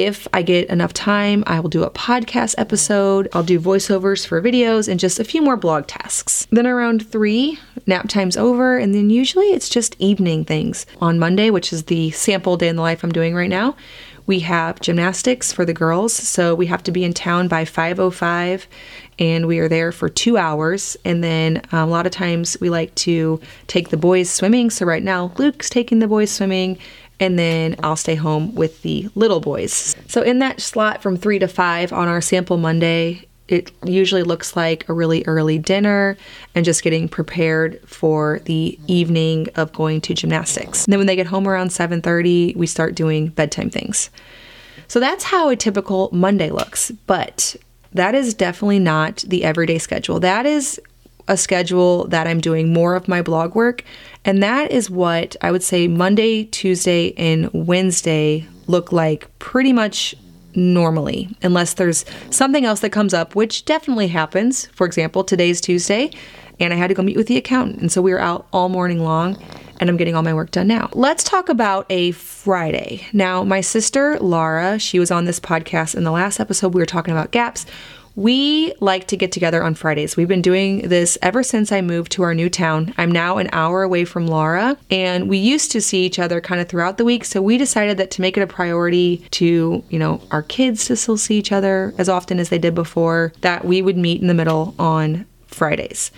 If 0.00 0.26
I 0.32 0.40
get 0.40 0.70
enough 0.70 0.94
time, 0.94 1.44
I 1.46 1.60
will 1.60 1.68
do 1.68 1.82
a 1.82 1.90
podcast 1.90 2.54
episode. 2.56 3.28
I'll 3.34 3.42
do 3.42 3.60
voiceovers 3.60 4.26
for 4.26 4.40
videos 4.40 4.88
and 4.88 4.98
just 4.98 5.20
a 5.20 5.24
few 5.24 5.42
more 5.42 5.58
blog 5.58 5.88
tasks. 5.88 6.46
Then 6.50 6.66
around 6.66 7.06
three, 7.06 7.58
nap 7.86 8.08
time's 8.08 8.38
over, 8.38 8.78
and 8.78 8.94
then 8.94 9.10
usually 9.10 9.48
it's 9.48 9.68
just 9.68 9.96
evening 9.98 10.46
things. 10.46 10.86
On 11.02 11.18
Monday, 11.18 11.50
which 11.50 11.70
is 11.70 11.84
the 11.84 12.12
sample 12.12 12.56
day 12.56 12.68
in 12.68 12.76
the 12.76 12.82
life 12.82 13.04
I'm 13.04 13.12
doing 13.12 13.34
right 13.34 13.50
now, 13.50 13.76
we 14.24 14.38
have 14.38 14.80
gymnastics 14.80 15.52
for 15.52 15.66
the 15.66 15.74
girls, 15.74 16.14
so 16.14 16.54
we 16.54 16.64
have 16.66 16.82
to 16.84 16.92
be 16.92 17.04
in 17.04 17.12
town 17.12 17.48
by 17.48 17.66
5:05 17.66 18.66
and 19.18 19.46
we 19.46 19.58
are 19.58 19.68
there 19.68 19.92
for 19.92 20.08
2 20.08 20.38
hours 20.38 20.96
and 21.04 21.22
then 21.22 21.60
um, 21.72 21.88
a 21.88 21.92
lot 21.92 22.06
of 22.06 22.12
times 22.12 22.56
we 22.60 22.70
like 22.70 22.94
to 22.94 23.38
take 23.66 23.90
the 23.90 23.96
boys 23.96 24.30
swimming. 24.30 24.70
So 24.70 24.86
right 24.86 25.02
now 25.02 25.32
Luke's 25.36 25.68
taking 25.68 25.98
the 25.98 26.08
boys 26.08 26.30
swimming 26.30 26.78
and 27.20 27.38
then 27.38 27.76
I'll 27.82 27.96
stay 27.96 28.16
home 28.16 28.54
with 28.54 28.82
the 28.82 29.08
little 29.14 29.40
boys. 29.40 29.94
So 30.08 30.22
in 30.22 30.40
that 30.40 30.60
slot 30.60 31.02
from 31.02 31.16
3 31.16 31.38
to 31.38 31.46
5 31.46 31.92
on 31.92 32.08
our 32.08 32.20
sample 32.20 32.56
Monday, 32.56 33.26
it 33.46 33.72
usually 33.84 34.22
looks 34.22 34.56
like 34.56 34.88
a 34.88 34.92
really 34.92 35.24
early 35.26 35.58
dinner 35.58 36.16
and 36.54 36.64
just 36.64 36.82
getting 36.82 37.08
prepared 37.08 37.80
for 37.86 38.40
the 38.44 38.78
evening 38.86 39.48
of 39.56 39.72
going 39.72 40.00
to 40.02 40.14
gymnastics. 40.14 40.84
And 40.84 40.92
then 40.92 40.98
when 40.98 41.08
they 41.08 41.16
get 41.16 41.26
home 41.26 41.46
around 41.46 41.70
7:30, 41.70 42.56
we 42.56 42.66
start 42.66 42.94
doing 42.94 43.28
bedtime 43.28 43.68
things. 43.68 44.08
So 44.86 45.00
that's 45.00 45.24
how 45.24 45.48
a 45.48 45.56
typical 45.56 46.08
Monday 46.12 46.50
looks, 46.50 46.90
but 47.06 47.56
that 47.92 48.14
is 48.14 48.34
definitely 48.34 48.78
not 48.78 49.24
the 49.26 49.42
everyday 49.42 49.78
schedule. 49.78 50.20
That 50.20 50.46
is 50.46 50.80
a 51.28 51.36
schedule 51.36 52.06
that 52.08 52.26
I'm 52.26 52.40
doing 52.40 52.72
more 52.72 52.94
of 52.94 53.08
my 53.08 53.22
blog 53.22 53.54
work, 53.54 53.84
and 54.24 54.42
that 54.42 54.70
is 54.70 54.90
what 54.90 55.36
I 55.40 55.50
would 55.50 55.62
say 55.62 55.88
Monday, 55.88 56.44
Tuesday, 56.44 57.12
and 57.16 57.50
Wednesday 57.52 58.46
look 58.66 58.92
like 58.92 59.28
pretty 59.38 59.72
much 59.72 60.14
normally, 60.54 61.28
unless 61.42 61.74
there's 61.74 62.04
something 62.30 62.64
else 62.64 62.80
that 62.80 62.90
comes 62.90 63.14
up, 63.14 63.34
which 63.34 63.64
definitely 63.64 64.08
happens. 64.08 64.66
For 64.66 64.86
example, 64.86 65.24
today's 65.24 65.60
Tuesday, 65.60 66.10
and 66.58 66.72
I 66.72 66.76
had 66.76 66.88
to 66.88 66.94
go 66.94 67.02
meet 67.02 67.16
with 67.16 67.28
the 67.28 67.36
accountant. 67.36 67.80
And 67.80 67.90
so 67.90 68.02
we 68.02 68.12
were 68.12 68.20
out 68.20 68.46
all 68.52 68.68
morning 68.68 69.00
long, 69.00 69.42
and 69.78 69.88
I'm 69.88 69.96
getting 69.96 70.14
all 70.14 70.22
my 70.22 70.34
work 70.34 70.50
done 70.50 70.66
now. 70.66 70.90
Let's 70.92 71.24
talk 71.24 71.48
about 71.48 71.86
a 71.88 72.10
Friday. 72.12 73.06
Now, 73.12 73.44
my 73.44 73.60
sister 73.60 74.18
Laura, 74.18 74.78
she 74.78 74.98
was 74.98 75.10
on 75.10 75.24
this 75.24 75.40
podcast 75.40 75.94
in 75.94 76.04
the 76.04 76.10
last 76.10 76.38
episode. 76.38 76.74
We 76.74 76.80
were 76.80 76.86
talking 76.86 77.12
about 77.12 77.30
gaps. 77.30 77.64
We 78.20 78.74
like 78.80 79.06
to 79.06 79.16
get 79.16 79.32
together 79.32 79.62
on 79.62 79.74
Fridays. 79.74 80.14
We've 80.14 80.28
been 80.28 80.42
doing 80.42 80.86
this 80.86 81.16
ever 81.22 81.42
since 81.42 81.72
I 81.72 81.80
moved 81.80 82.12
to 82.12 82.22
our 82.22 82.34
new 82.34 82.50
town. 82.50 82.92
I'm 82.98 83.10
now 83.10 83.38
an 83.38 83.48
hour 83.50 83.82
away 83.82 84.04
from 84.04 84.26
Laura, 84.26 84.76
and 84.90 85.26
we 85.26 85.38
used 85.38 85.72
to 85.72 85.80
see 85.80 86.04
each 86.04 86.18
other 86.18 86.38
kind 86.42 86.60
of 86.60 86.68
throughout 86.68 86.98
the 86.98 87.04
week. 87.06 87.24
So 87.24 87.40
we 87.40 87.56
decided 87.56 87.96
that 87.96 88.10
to 88.10 88.20
make 88.20 88.36
it 88.36 88.42
a 88.42 88.46
priority 88.46 89.24
to, 89.30 89.82
you 89.88 89.98
know, 89.98 90.20
our 90.32 90.42
kids 90.42 90.84
to 90.84 90.96
still 90.96 91.16
see 91.16 91.38
each 91.38 91.50
other 91.50 91.94
as 91.96 92.10
often 92.10 92.38
as 92.38 92.50
they 92.50 92.58
did 92.58 92.74
before, 92.74 93.32
that 93.40 93.64
we 93.64 93.80
would 93.80 93.96
meet 93.96 94.20
in 94.20 94.26
the 94.26 94.34
middle 94.34 94.74
on 94.78 95.24
Fridays. 95.46 96.10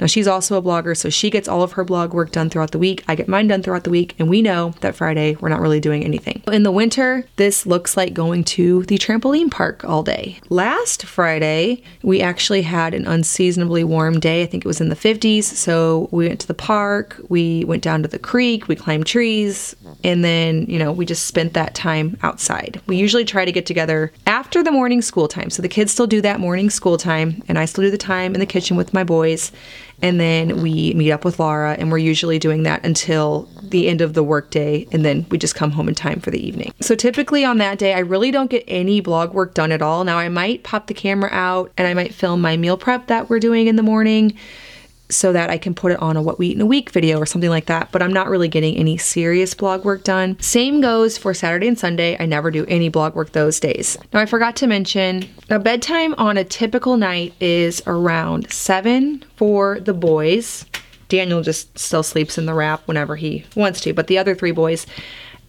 Now, 0.00 0.06
she's 0.06 0.26
also 0.26 0.56
a 0.56 0.62
blogger, 0.62 0.96
so 0.96 1.10
she 1.10 1.30
gets 1.30 1.46
all 1.46 1.62
of 1.62 1.72
her 1.72 1.84
blog 1.84 2.14
work 2.14 2.32
done 2.32 2.48
throughout 2.48 2.70
the 2.70 2.78
week. 2.78 3.04
I 3.06 3.14
get 3.14 3.28
mine 3.28 3.48
done 3.48 3.62
throughout 3.62 3.84
the 3.84 3.90
week, 3.90 4.14
and 4.18 4.28
we 4.28 4.40
know 4.40 4.72
that 4.80 4.96
Friday 4.96 5.36
we're 5.40 5.50
not 5.50 5.60
really 5.60 5.80
doing 5.80 6.04
anything. 6.04 6.42
In 6.50 6.62
the 6.62 6.72
winter, 6.72 7.26
this 7.36 7.66
looks 7.66 7.96
like 7.96 8.14
going 8.14 8.44
to 8.44 8.84
the 8.84 8.96
trampoline 8.96 9.50
park 9.50 9.84
all 9.84 10.02
day. 10.02 10.40
Last 10.48 11.04
Friday, 11.04 11.82
we 12.02 12.22
actually 12.22 12.62
had 12.62 12.94
an 12.94 13.06
unseasonably 13.06 13.84
warm 13.84 14.20
day. 14.20 14.42
I 14.42 14.46
think 14.46 14.64
it 14.64 14.68
was 14.68 14.80
in 14.80 14.88
the 14.88 14.96
50s, 14.96 15.44
so 15.44 16.08
we 16.10 16.28
went 16.28 16.40
to 16.40 16.46
the 16.46 16.54
park, 16.54 17.20
we 17.28 17.64
went 17.66 17.82
down 17.82 18.02
to 18.02 18.08
the 18.08 18.18
creek, 18.18 18.68
we 18.68 18.76
climbed 18.76 19.06
trees, 19.06 19.76
and 20.02 20.24
then, 20.24 20.64
you 20.66 20.78
know, 20.78 20.92
we 20.92 21.04
just 21.04 21.26
spent 21.26 21.52
that 21.52 21.74
time 21.74 22.16
outside. 22.22 22.80
We 22.86 22.96
usually 22.96 23.24
try 23.24 23.44
to 23.44 23.52
get 23.52 23.66
together 23.66 24.12
after 24.26 24.62
the 24.62 24.72
morning 24.72 25.02
school 25.02 25.28
time. 25.28 25.50
So 25.50 25.60
the 25.60 25.68
kids 25.68 25.92
still 25.92 26.06
do 26.06 26.20
that 26.22 26.40
morning 26.40 26.70
school 26.70 26.96
time, 26.96 27.42
and 27.48 27.58
I 27.58 27.66
still 27.66 27.84
do 27.84 27.90
the 27.90 27.98
time 27.98 28.34
in 28.34 28.40
the 28.40 28.46
kitchen 28.46 28.76
with 28.76 28.94
my 28.94 29.04
boys 29.04 29.52
and 30.02 30.20
then 30.20 30.62
we 30.62 30.94
meet 30.94 31.12
up 31.12 31.24
with 31.24 31.38
Laura, 31.38 31.76
and 31.78 31.90
we're 31.90 31.98
usually 31.98 32.38
doing 32.38 32.62
that 32.64 32.84
until 32.84 33.48
the 33.62 33.88
end 33.88 34.00
of 34.00 34.14
the 34.14 34.22
workday, 34.22 34.86
and 34.92 35.04
then 35.04 35.26
we 35.30 35.38
just 35.38 35.54
come 35.54 35.70
home 35.70 35.88
in 35.88 35.94
time 35.94 36.20
for 36.20 36.30
the 36.30 36.44
evening. 36.44 36.72
So 36.80 36.94
typically 36.94 37.44
on 37.44 37.58
that 37.58 37.78
day, 37.78 37.94
I 37.94 38.00
really 38.00 38.30
don't 38.30 38.50
get 38.50 38.64
any 38.66 39.00
blog 39.00 39.32
work 39.32 39.54
done 39.54 39.72
at 39.72 39.82
all. 39.82 40.04
Now 40.04 40.18
I 40.18 40.28
might 40.28 40.64
pop 40.64 40.86
the 40.86 40.94
camera 40.94 41.30
out 41.32 41.72
and 41.76 41.86
I 41.86 41.94
might 41.94 42.12
film 42.14 42.40
my 42.40 42.56
meal 42.56 42.76
prep 42.76 43.06
that 43.06 43.30
we're 43.30 43.38
doing 43.38 43.66
in 43.66 43.76
the 43.76 43.82
morning 43.82 44.36
so 45.10 45.32
that 45.32 45.50
I 45.50 45.58
can 45.58 45.74
put 45.74 45.92
it 45.92 46.00
on 46.00 46.16
a 46.16 46.22
what 46.22 46.38
we 46.38 46.48
eat 46.48 46.56
in 46.56 46.60
a 46.60 46.66
week 46.66 46.90
video 46.90 47.18
or 47.18 47.26
something 47.26 47.50
like 47.50 47.66
that, 47.66 47.90
but 47.92 48.02
I'm 48.02 48.12
not 48.12 48.28
really 48.28 48.48
getting 48.48 48.76
any 48.76 48.96
serious 48.96 49.54
blog 49.54 49.84
work 49.84 50.04
done. 50.04 50.38
Same 50.40 50.80
goes 50.80 51.18
for 51.18 51.34
Saturday 51.34 51.68
and 51.68 51.78
Sunday. 51.78 52.16
I 52.18 52.26
never 52.26 52.50
do 52.50 52.64
any 52.66 52.88
blog 52.88 53.14
work 53.14 53.32
those 53.32 53.60
days. 53.60 53.96
Now, 54.12 54.20
I 54.20 54.26
forgot 54.26 54.56
to 54.56 54.66
mention, 54.66 55.28
now 55.48 55.58
bedtime 55.58 56.14
on 56.14 56.36
a 56.36 56.44
typical 56.44 56.96
night 56.96 57.34
is 57.40 57.82
around 57.86 58.50
7 58.50 59.24
for 59.36 59.80
the 59.80 59.94
boys. 59.94 60.64
Daniel 61.08 61.42
just 61.42 61.76
still 61.78 62.02
sleeps 62.02 62.38
in 62.38 62.46
the 62.46 62.54
wrap 62.54 62.86
whenever 62.86 63.16
he 63.16 63.44
wants 63.56 63.80
to, 63.82 63.92
but 63.92 64.06
the 64.06 64.16
other 64.16 64.34
three 64.34 64.52
boys 64.52 64.86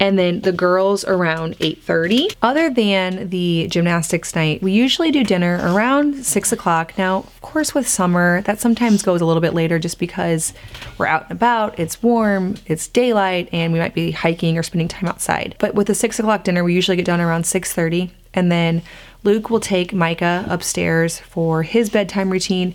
and 0.01 0.17
then 0.17 0.41
the 0.41 0.51
girls 0.51 1.05
around 1.05 1.57
8.30 1.59 2.35
other 2.41 2.71
than 2.71 3.29
the 3.29 3.67
gymnastics 3.69 4.35
night 4.35 4.61
we 4.61 4.71
usually 4.71 5.11
do 5.11 5.23
dinner 5.23 5.59
around 5.61 6.25
6 6.25 6.51
o'clock. 6.51 6.97
Now 6.97 7.19
of 7.19 7.41
course 7.41 7.75
with 7.75 7.87
summer 7.87 8.41
that 8.41 8.59
sometimes 8.59 9.03
goes 9.03 9.21
a 9.21 9.25
little 9.25 9.41
bit 9.41 9.53
later 9.53 9.77
just 9.77 9.99
because 9.99 10.53
we're 10.97 11.05
out 11.05 11.23
and 11.23 11.31
about 11.31 11.79
it's 11.79 12.01
warm 12.01 12.55
it's 12.65 12.87
daylight 12.87 13.47
and 13.53 13.71
we 13.71 13.79
might 13.79 13.93
be 13.93 14.09
hiking 14.11 14.57
or 14.57 14.63
spending 14.63 14.87
time 14.87 15.07
outside. 15.07 15.55
But 15.59 15.75
with 15.75 15.85
the 15.87 15.95
6 15.95 16.19
o'clock 16.19 16.43
dinner 16.43 16.63
we 16.63 16.73
usually 16.73 16.97
get 16.97 17.05
done 17.05 17.21
around 17.21 17.43
6.30 17.43 18.09
and 18.33 18.51
then 18.51 18.81
luke 19.23 19.51
will 19.51 19.59
take 19.59 19.93
micah 19.93 20.45
upstairs 20.49 21.19
for 21.19 21.61
his 21.61 21.91
bedtime 21.91 22.31
routine. 22.31 22.73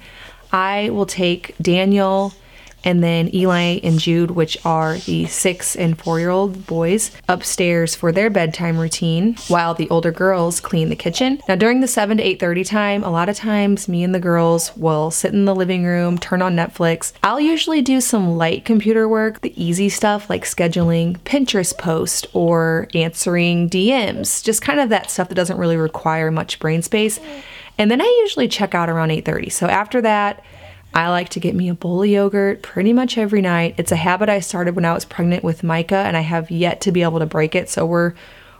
I 0.52 0.90
will 0.90 1.06
take 1.06 1.56
daniel 1.61 2.33
and 2.87 3.02
then 3.02 3.35
Eli 3.35 3.81
and 3.83 3.99
Jude, 3.99 4.31
which 4.31 4.57
are 4.64 4.97
the 4.99 5.26
six 5.26 5.75
and 5.75 5.99
four 5.99 6.21
year 6.21 6.31
old 6.31 6.66
boys, 6.66 7.11
upstairs 7.28 7.97
for 7.97 8.12
their 8.12 8.31
bedtime 8.31 8.78
routine, 8.78 9.37
while 9.49 9.75
the 9.75 9.90
older 9.90 10.12
girls 10.12 10.61
clean 10.61 10.88
the 10.88 10.97
kitchen. 10.97 11.40
Now, 11.49 11.57
during 11.57 11.81
the 11.81 11.88
7 11.88 12.16
to 12.16 12.23
8:30 12.23 12.64
time, 12.64 13.02
a 13.02 13.11
lot 13.11 13.28
of 13.28 13.37
times 13.37 13.88
me 13.88 14.05
and 14.05 14.14
the 14.14 14.21
girls 14.21 14.75
will 14.76 15.11
sit 15.11 15.35
in 15.35 15.47
the 15.47 15.55
living 15.55 15.85
room, 15.85 16.16
turn 16.16 16.40
on 16.40 16.55
Netflix. 16.55 17.12
I'll 17.25 17.40
usually 17.40 17.83
do 17.83 18.00
some 18.00 18.38
light 18.38 18.64
computer 18.64 19.09
work, 19.09 19.40
the 19.40 19.52
easy 19.62 19.88
stuff 19.88 20.31
like 20.31 20.45
scheduling 20.45 21.19
Pinterest 21.25 21.76
post 21.76 22.28
or 22.33 22.87
answering 22.95 23.69
DMs, 23.69 24.45
just 24.45 24.62
kind 24.62 24.78
of 24.78 24.90
that 24.90 25.11
stuff 25.11 25.28
that 25.28 25.35
doesn't 25.35 25.59
really 25.59 25.76
require 25.76 26.31
much 26.31 26.61
brain 26.61 26.83
space. 26.83 27.19
And 27.78 27.90
then 27.90 28.00
I 28.00 28.21
usually 28.23 28.47
check 28.47 28.76
out 28.76 28.88
around 28.88 29.11
8:30. 29.11 29.50
So 29.50 29.66
after 29.66 30.00
that, 30.02 30.45
I 30.95 31.11
like 31.11 31.28
to 31.31 31.40
get 31.40 31.55
me 31.55 31.69
a 31.69 31.75
bowl 31.75 32.02
of 32.02 32.09
yogurt 32.09 32.62
pretty 32.62 32.93
much 32.93 33.19
every 33.19 33.43
night. 33.43 33.75
It's 33.76 33.93
a 33.93 33.97
habit 33.97 34.28
I 34.28 34.40
started 34.40 34.75
when 34.75 34.85
I 34.85 34.95
was 34.95 35.05
pregnant 35.05 35.45
with 35.45 35.62
Micah 35.62 35.97
and 35.97 36.16
I 36.16 36.23
have 36.23 36.50
yet 36.50 36.81
to 36.83 36.93
be 36.93 37.02
able 37.02 37.19
to 37.19 37.26
break 37.26 37.55
it. 37.55 37.69
So 37.69 37.85
we're 37.85 38.14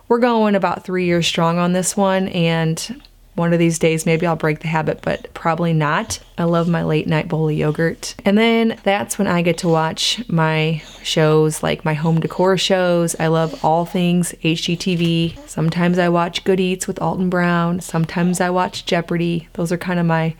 we're 0.07 0.19
going 0.19 0.55
about 0.55 0.85
3 0.85 1.05
years 1.05 1.27
strong 1.27 1.57
on 1.57 1.73
this 1.73 1.97
one 1.97 2.29
and 2.29 3.01
one 3.37 3.53
of 3.53 3.59
these 3.59 3.77
days 3.77 4.05
maybe 4.05 4.25
I'll 4.25 4.35
break 4.35 4.61
the 4.61 4.67
habit, 4.67 5.01
but 5.03 5.31
probably 5.35 5.71
not. 5.71 6.19
I 6.39 6.45
love 6.45 6.67
my 6.67 6.83
late 6.83 7.07
night 7.07 7.27
bowl 7.27 7.49
of 7.49 7.55
yogurt. 7.55 8.15
And 8.25 8.35
then 8.37 8.79
that's 8.83 9.19
when 9.19 9.27
I 9.27 9.43
get 9.43 9.59
to 9.59 9.67
watch 9.67 10.27
my 10.27 10.81
shows 11.03 11.61
like 11.61 11.85
my 11.85 11.93
home 11.93 12.19
decor 12.19 12.57
shows. 12.57 13.15
I 13.19 13.27
love 13.27 13.63
all 13.63 13.85
things 13.85 14.33
HGTV. 14.43 15.47
Sometimes 15.47 15.99
I 15.99 16.09
watch 16.09 16.43
Good 16.45 16.59
Eats 16.59 16.87
with 16.87 16.99
Alton 16.99 17.29
Brown. 17.29 17.79
Sometimes 17.79 18.41
I 18.41 18.49
watch 18.49 18.85
Jeopardy. 18.85 19.47
Those 19.53 19.71
are 19.71 19.77
kind 19.77 19.99
of 19.99 20.07
my 20.07 20.35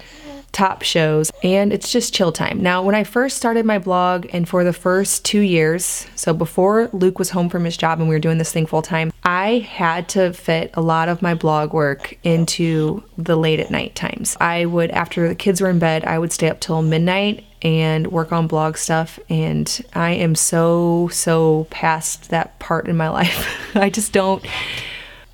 top 0.57 0.81
shows, 0.81 1.31
and 1.43 1.71
it's 1.71 1.91
just 1.91 2.15
chill 2.15 2.31
time. 2.31 2.59
Now, 2.63 2.81
when 2.81 2.95
I 2.95 3.03
first 3.03 3.37
started 3.37 3.63
my 3.63 3.77
blog, 3.77 4.25
and 4.33 4.49
for 4.49 4.63
the 4.63 4.73
first 4.73 5.23
two 5.23 5.41
years, 5.41 6.07
so 6.15 6.33
before 6.33 6.89
Luke 6.93 7.19
was 7.19 7.29
home 7.29 7.47
from 7.47 7.63
his 7.63 7.77
job 7.77 7.99
and 7.99 8.09
we 8.09 8.15
were 8.15 8.19
doing 8.19 8.39
this 8.39 8.51
thing 8.51 8.65
full 8.65 8.81
time, 8.81 9.13
I 9.23 9.59
had 9.59 10.09
to 10.09 10.33
fit 10.33 10.71
a 10.73 10.81
lot 10.81 11.09
of 11.09 11.21
my 11.21 11.35
blog 11.35 11.73
work 11.73 12.17
into 12.23 13.03
the 13.19 13.37
late 13.37 13.59
at 13.59 13.69
night 13.69 13.93
times. 13.93 14.35
I 14.41 14.65
would, 14.65 14.89
after 14.89 15.27
the 15.27 15.35
kids 15.35 15.61
were 15.61 15.69
in 15.69 15.77
bed, 15.77 16.03
I 16.05 16.17
would 16.17 16.33
stay 16.33 16.49
up 16.49 16.59
till 16.59 16.81
midnight 16.81 17.43
and 17.61 18.07
work 18.07 18.31
on 18.31 18.47
blog 18.47 18.77
stuff. 18.77 19.19
And 19.29 19.85
I 19.93 20.11
am 20.11 20.33
so, 20.33 21.09
so 21.11 21.67
past 21.69 22.31
that 22.31 22.57
part 22.57 22.87
in 22.87 22.97
my 22.97 23.09
life. 23.19 23.75
I 23.75 23.91
just 23.91 24.11
don't. 24.11 24.43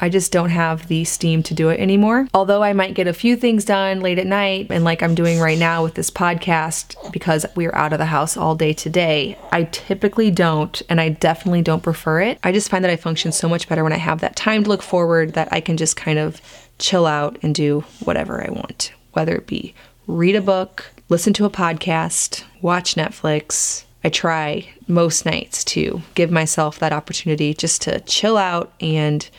I 0.03 0.09
just 0.09 0.33
don't 0.33 0.49
have 0.49 0.89
the 0.89 1.05
steam 1.05 1.43
to 1.43 1.53
do 1.53 1.69
it 1.69 1.79
anymore. 1.79 2.27
Although 2.33 2.61
I 2.61 2.73
might 2.73 2.93
get 2.93 3.07
a 3.07 3.13
few 3.13 3.37
things 3.37 3.63
done 3.63 4.01
late 4.01 4.19
at 4.19 4.27
night, 4.27 4.67
and 4.69 4.83
like 4.83 5.01
I'm 5.01 5.15
doing 5.15 5.39
right 5.39 5.57
now 5.57 5.81
with 5.81 5.93
this 5.93 6.11
podcast, 6.11 7.13
because 7.13 7.45
we're 7.55 7.73
out 7.73 7.93
of 7.93 7.99
the 7.99 8.07
house 8.07 8.35
all 8.35 8.53
day 8.53 8.73
today, 8.73 9.37
I 9.53 9.63
typically 9.63 10.29
don't, 10.29 10.81
and 10.89 10.99
I 10.99 11.07
definitely 11.07 11.61
don't 11.61 11.81
prefer 11.81 12.19
it. 12.19 12.37
I 12.43 12.51
just 12.51 12.69
find 12.69 12.83
that 12.83 12.91
I 12.91 12.97
function 12.97 13.31
so 13.31 13.47
much 13.47 13.69
better 13.69 13.81
when 13.81 13.93
I 13.93 13.97
have 13.97 14.19
that 14.19 14.35
time 14.35 14.65
to 14.65 14.69
look 14.69 14.81
forward 14.81 15.35
that 15.35 15.47
I 15.53 15.61
can 15.61 15.77
just 15.77 15.95
kind 15.95 16.19
of 16.19 16.41
chill 16.79 17.05
out 17.05 17.39
and 17.41 17.55
do 17.55 17.85
whatever 18.03 18.45
I 18.45 18.51
want, 18.51 18.91
whether 19.13 19.33
it 19.37 19.47
be 19.47 19.73
read 20.05 20.35
a 20.35 20.41
book, 20.41 20.91
listen 21.07 21.31
to 21.31 21.45
a 21.45 21.49
podcast, 21.49 22.43
watch 22.61 22.95
Netflix, 22.95 23.85
I 24.03 24.09
try 24.09 24.67
most 24.87 25.25
nights 25.25 25.63
to 25.63 26.01
give 26.13 26.29
myself 26.29 26.77
that 26.79 26.91
opportunity 26.91 27.53
just 27.53 27.81
to 27.83 28.01
chill 28.01 28.37
out 28.37 28.73
and 28.81 29.29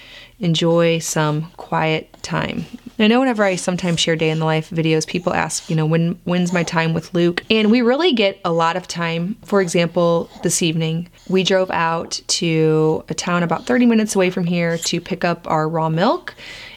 enjoy 0.40 0.98
some 0.98 1.50
quiet 1.56 2.12
time. 2.22 2.66
I 2.98 3.08
know 3.08 3.20
whenever 3.20 3.42
I 3.42 3.56
sometimes 3.56 3.98
share 3.98 4.14
day 4.14 4.30
in 4.30 4.38
the 4.38 4.44
life 4.44 4.70
videos, 4.70 5.06
people 5.06 5.34
ask, 5.34 5.68
you 5.68 5.74
know, 5.74 5.86
when 5.86 6.18
when's 6.24 6.52
my 6.52 6.62
time 6.62 6.94
with 6.94 7.12
Luke? 7.12 7.42
And 7.50 7.70
we 7.70 7.82
really 7.82 8.12
get 8.12 8.40
a 8.44 8.52
lot 8.52 8.76
of 8.76 8.86
time. 8.86 9.36
For 9.44 9.60
example, 9.60 10.30
this 10.42 10.62
evening, 10.62 11.08
we 11.28 11.42
drove 11.42 11.70
out 11.70 12.20
to 12.28 13.04
a 13.08 13.14
town 13.14 13.42
about 13.42 13.66
30 13.66 13.86
minutes 13.86 14.14
away 14.14 14.30
from 14.30 14.44
here 14.44 14.78
to 14.78 15.00
pick 15.00 15.24
up 15.24 15.48
our 15.50 15.68
raw 15.68 15.88
milk. 15.88 16.34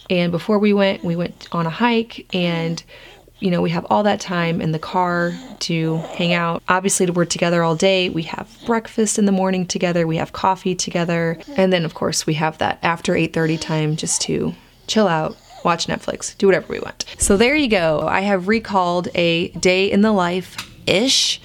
And 0.09 0.31
before 0.31 0.57
we 0.57 0.73
went, 0.73 1.03
we 1.03 1.15
went 1.15 1.47
on 1.51 1.67
a 1.67 1.69
hike 1.69 2.33
and 2.33 2.81
you 3.39 3.51
know, 3.51 3.61
we 3.61 3.69
have 3.69 3.85
all 3.89 4.03
that 4.03 4.19
time 4.19 4.61
in 4.61 4.71
the 4.71 4.79
car 4.79 5.33
to 5.59 5.97
hang 5.97 6.33
out. 6.33 6.63
Obviously, 6.67 7.09
we're 7.09 7.25
together 7.25 7.63
all 7.63 7.75
day. 7.75 8.09
We 8.09 8.23
have 8.23 8.49
breakfast 8.65 9.19
in 9.19 9.25
the 9.25 9.31
morning 9.31 9.65
together. 9.65 10.07
We 10.07 10.17
have 10.17 10.33
coffee 10.33 10.73
together, 10.73 11.37
and 11.55 11.71
then 11.71 11.85
of 11.85 11.93
course 11.93 12.25
we 12.25 12.33
have 12.35 12.57
that 12.57 12.79
after 12.81 13.13
8:30 13.15 13.57
time 13.57 13.95
just 13.95 14.21
to 14.23 14.55
chill 14.87 15.07
out, 15.07 15.37
watch 15.63 15.87
Netflix, 15.87 16.35
do 16.37 16.47
whatever 16.47 16.67
we 16.69 16.79
want. 16.79 17.05
So 17.19 17.37
there 17.37 17.55
you 17.55 17.67
go. 17.67 18.07
I 18.07 18.21
have 18.21 18.47
recalled 18.47 19.09
a 19.13 19.49
day 19.49 19.91
in 19.91 20.01
the 20.01 20.11
life 20.11 20.57
ish, 20.87 21.39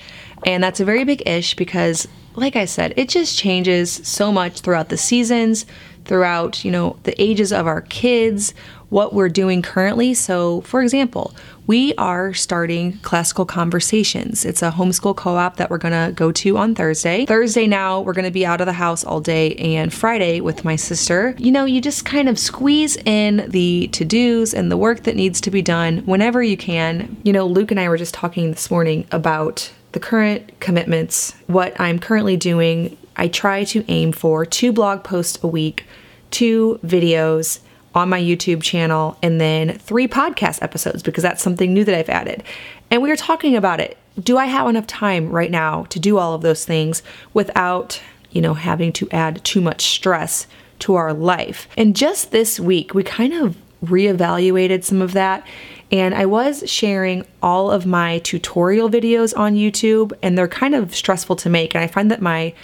and 0.47 0.63
that's 0.63 0.81
a 0.81 0.85
very 0.85 1.05
big 1.05 1.23
ish 1.27 1.55
because, 1.55 2.09
like 2.37 2.57
I 2.57 2.65
said, 2.65 2.95
it 2.97 3.11
just 3.11 3.39
changes 3.39 3.93
so 3.93 4.33
much 4.33 4.61
throughout 4.61 4.89
the 4.89 4.97
seasons, 4.97 5.67
throughout 6.07 6.65
you 6.65 6.71
know 6.71 6.97
the 7.03 7.21
ages 7.23 7.53
of 7.53 7.67
our 7.67 7.83
kids 7.83 8.55
what 8.93 9.15
we're 9.15 9.31
doing 9.31 9.63
currently. 9.63 10.13
So, 10.13 10.61
for 10.61 10.83
example, 10.83 11.35
we 11.67 11.95
are 11.95 12.35
starting 12.35 12.99
Classical 12.99 13.47
Conversations. 13.47 14.45
It's 14.45 14.61
a 14.61 14.71
homeschool 14.71 15.17
co 15.17 15.37
op 15.37 15.57
that 15.57 15.71
we're 15.71 15.79
to 15.79 16.13
go 16.15 16.31
to 16.31 16.59
on 16.59 16.75
Thursday. 16.75 17.25
Thursday, 17.25 17.67
now, 17.67 18.03
we're 18.03 18.13
to 18.27 18.31
be 18.31 18.45
out 18.45 18.61
of 18.61 18.67
the 18.67 18.75
house 18.75 19.03
all 19.03 19.21
day, 19.21 19.55
and 19.55 19.95
Friday 19.95 20.43
with 20.43 20.63
my 20.63 20.77
sister. 20.77 21.35
You 21.39 21.51
know, 21.51 21.65
you 21.65 21.81
just 21.81 22.05
kind 22.05 22.29
of 22.29 22.39
squeeze 22.39 22.99
in 22.99 23.49
the 23.49 23.89
to 23.89 24.05
dos 24.05 24.53
and 24.53 24.71
the 24.71 24.77
work 24.77 25.05
that 25.05 25.17
needs 25.17 25.41
to 25.41 25.51
be 25.51 25.63
done 25.63 25.99
whenever 26.01 26.43
you 26.43 26.59
can. 26.59 27.17
You 27.23 27.33
know, 27.33 27.47
Luke 27.47 27.71
and 27.71 27.81
I 27.81 27.89
were 27.89 27.97
just 27.97 28.13
talking 28.13 28.51
this 28.51 28.71
morning 28.71 29.07
about 29.11 29.73
the 29.93 30.01
current 30.01 30.61
commitments, 30.61 31.35
what 31.47 31.79
I'm 31.81 31.99
currently 31.99 32.37
doing. 32.37 32.99
I 33.17 33.29
try 33.29 33.65
to 33.65 33.87
aim 33.89 34.13
for 34.13 34.45
two 34.45 34.71
blog 34.71 35.03
posts 35.03 35.43
a 35.43 35.47
week, 35.47 35.87
two 36.31 36.79
videos 36.85 37.61
on 37.95 38.09
my 38.09 38.21
YouTube 38.21 38.63
channel, 38.63 39.17
and 39.23 39.41
then 39.41 39.79
three 39.79 40.09
podcast 40.09 40.63
episodes 40.63 41.03
because 41.03 41.23
that's 41.23 41.43
something 41.43 41.73
new 41.73 41.85
that 41.85 41.95
I've 41.95 42.09
added. 42.09 42.43
And 42.91 43.03
we 43.03 43.09
were 43.09 43.17
talking 43.17 43.57
about 43.57 43.81
it. 43.81 43.97
Do 44.21 44.37
I 44.39 44.47
have 44.47 44.69
enough 44.69 44.87
time 44.87 45.31
right 45.31 45.51
now 45.51 45.85
to 45.85 45.99
do 45.99 46.19
all 46.19 46.35
of 46.35 46.43
those 46.43 46.65
things 46.65 47.03
without, 47.33 48.01
you 48.31 48.41
know, 48.41 48.55
having 48.55 48.93
to 48.95 49.09
add 49.11 49.43
too 49.45 49.61
much 49.61 49.83
stress 49.83 50.47
to 50.81 50.95
our 50.95 51.13
life? 51.13 51.69
And 51.77 51.97
just 51.97 52.31
this 52.31 52.61
week, 52.61 52.95
we 52.95 53.03
kind 53.03 53.33
of 53.33 53.57
reevaluated 53.85 54.85
some 54.85 55.03
of 55.03 55.13
that. 55.13 55.47
And 55.91 56.15
I 56.15 56.25
was 56.25 56.65
sharing 56.71 57.27
all 57.43 57.71
of 57.71 57.85
my 57.85 58.19
tutorial 58.21 58.89
videos 58.89 59.37
on 59.37 59.55
YouTube, 59.55 60.13
and 60.23 60.39
they're 60.39 60.49
kind 60.49 60.75
of 60.75 60.95
stressful 60.95 61.37
to 61.37 61.51
make. 61.51 61.75
And 61.75 61.85
I 61.85 61.87
find 61.87 62.11
that 62.11 62.23
my 62.23 62.55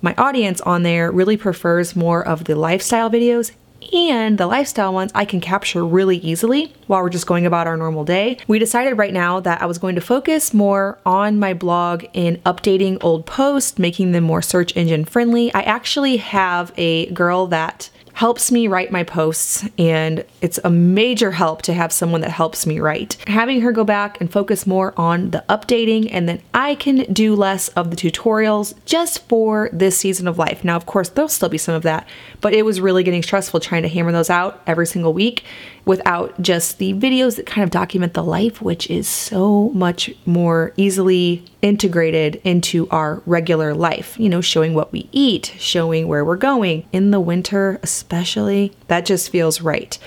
my 0.00 0.14
audience 0.14 0.60
on 0.60 0.84
there 0.84 1.10
really 1.10 1.36
prefers 1.36 1.96
more 1.96 2.24
of 2.24 2.44
the 2.44 2.54
lifestyle 2.54 3.10
videos 3.10 3.50
and 3.92 4.38
the 4.38 4.46
lifestyle 4.46 4.92
ones 4.92 5.10
I 5.14 5.24
can 5.24 5.40
capture 5.40 5.84
really 5.84 6.18
easily 6.18 6.72
while 6.86 7.02
we're 7.02 7.08
just 7.08 7.26
going 7.26 7.46
about 7.46 7.66
our 7.66 7.76
normal 7.76 8.04
day. 8.04 8.38
We 8.46 8.58
decided 8.58 8.98
right 8.98 9.12
now 9.12 9.40
that 9.40 9.62
I 9.62 9.66
was 9.66 9.78
going 9.78 9.94
to 9.94 10.00
focus 10.00 10.54
more 10.54 10.98
on 11.06 11.38
my 11.38 11.54
blog 11.54 12.04
in 12.12 12.36
updating 12.46 12.98
old 13.00 13.26
posts, 13.26 13.78
making 13.78 14.12
them 14.12 14.24
more 14.24 14.42
search 14.42 14.76
engine 14.76 15.04
friendly. 15.04 15.52
I 15.54 15.62
actually 15.62 16.18
have 16.18 16.72
a 16.76 17.10
girl 17.12 17.46
that 17.48 17.90
helps 18.18 18.50
me 18.50 18.66
write 18.66 18.90
my 18.90 19.04
posts, 19.04 19.64
and 19.78 20.24
it's 20.40 20.58
a 20.64 20.70
major 20.70 21.30
help 21.30 21.62
to 21.62 21.72
have 21.72 21.92
someone 21.92 22.20
that 22.20 22.32
helps 22.32 22.66
me 22.66 22.80
write. 22.80 23.16
Having 23.28 23.60
her 23.60 23.70
go 23.70 23.84
back 23.84 24.20
and 24.20 24.28
focus 24.28 24.66
more 24.66 24.92
on 24.96 25.30
the 25.30 25.44
updating, 25.48 26.08
and 26.10 26.28
then 26.28 26.42
I 26.52 26.74
can 26.74 27.04
do 27.12 27.36
less 27.36 27.68
of 27.68 27.92
the 27.92 27.96
tutorials 27.96 28.74
just 28.86 29.20
for 29.28 29.70
this 29.72 29.96
season 29.96 30.26
of 30.26 30.36
life. 30.36 30.64
Now, 30.64 30.74
of 30.74 30.84
course, 30.84 31.10
there'll 31.10 31.28
still 31.28 31.48
be 31.48 31.58
some 31.58 31.76
of 31.76 31.84
that, 31.84 32.08
but 32.40 32.52
it 32.52 32.64
was 32.64 32.80
really 32.80 33.04
getting 33.04 33.22
stressful 33.22 33.60
trying 33.60 33.82
to 33.82 33.88
hammer 33.88 34.10
those 34.10 34.30
out 34.30 34.62
every 34.66 34.88
single 34.88 35.12
week 35.12 35.44
without 35.88 36.40
just 36.40 36.76
the 36.76 36.92
videos 36.92 37.36
that 37.36 37.46
kind 37.46 37.64
of 37.64 37.70
document 37.70 38.12
the 38.12 38.22
life, 38.22 38.60
which 38.60 38.88
is 38.90 39.08
so 39.08 39.70
much 39.70 40.10
more 40.26 40.74
easily 40.76 41.42
integrated 41.62 42.38
into 42.44 42.86
our 42.90 43.22
regular 43.24 43.74
life. 43.74 44.16
You 44.20 44.28
know, 44.28 44.42
showing 44.42 44.74
what 44.74 44.92
we 44.92 45.08
eat, 45.10 45.54
showing 45.58 46.06
where 46.06 46.24
we're 46.24 46.36
going. 46.36 46.86
In 46.92 47.10
the 47.10 47.18
winter, 47.18 47.80
especially, 47.82 48.72
that 48.88 49.06
just 49.06 49.30
feels 49.30 49.62
right. 49.62 49.98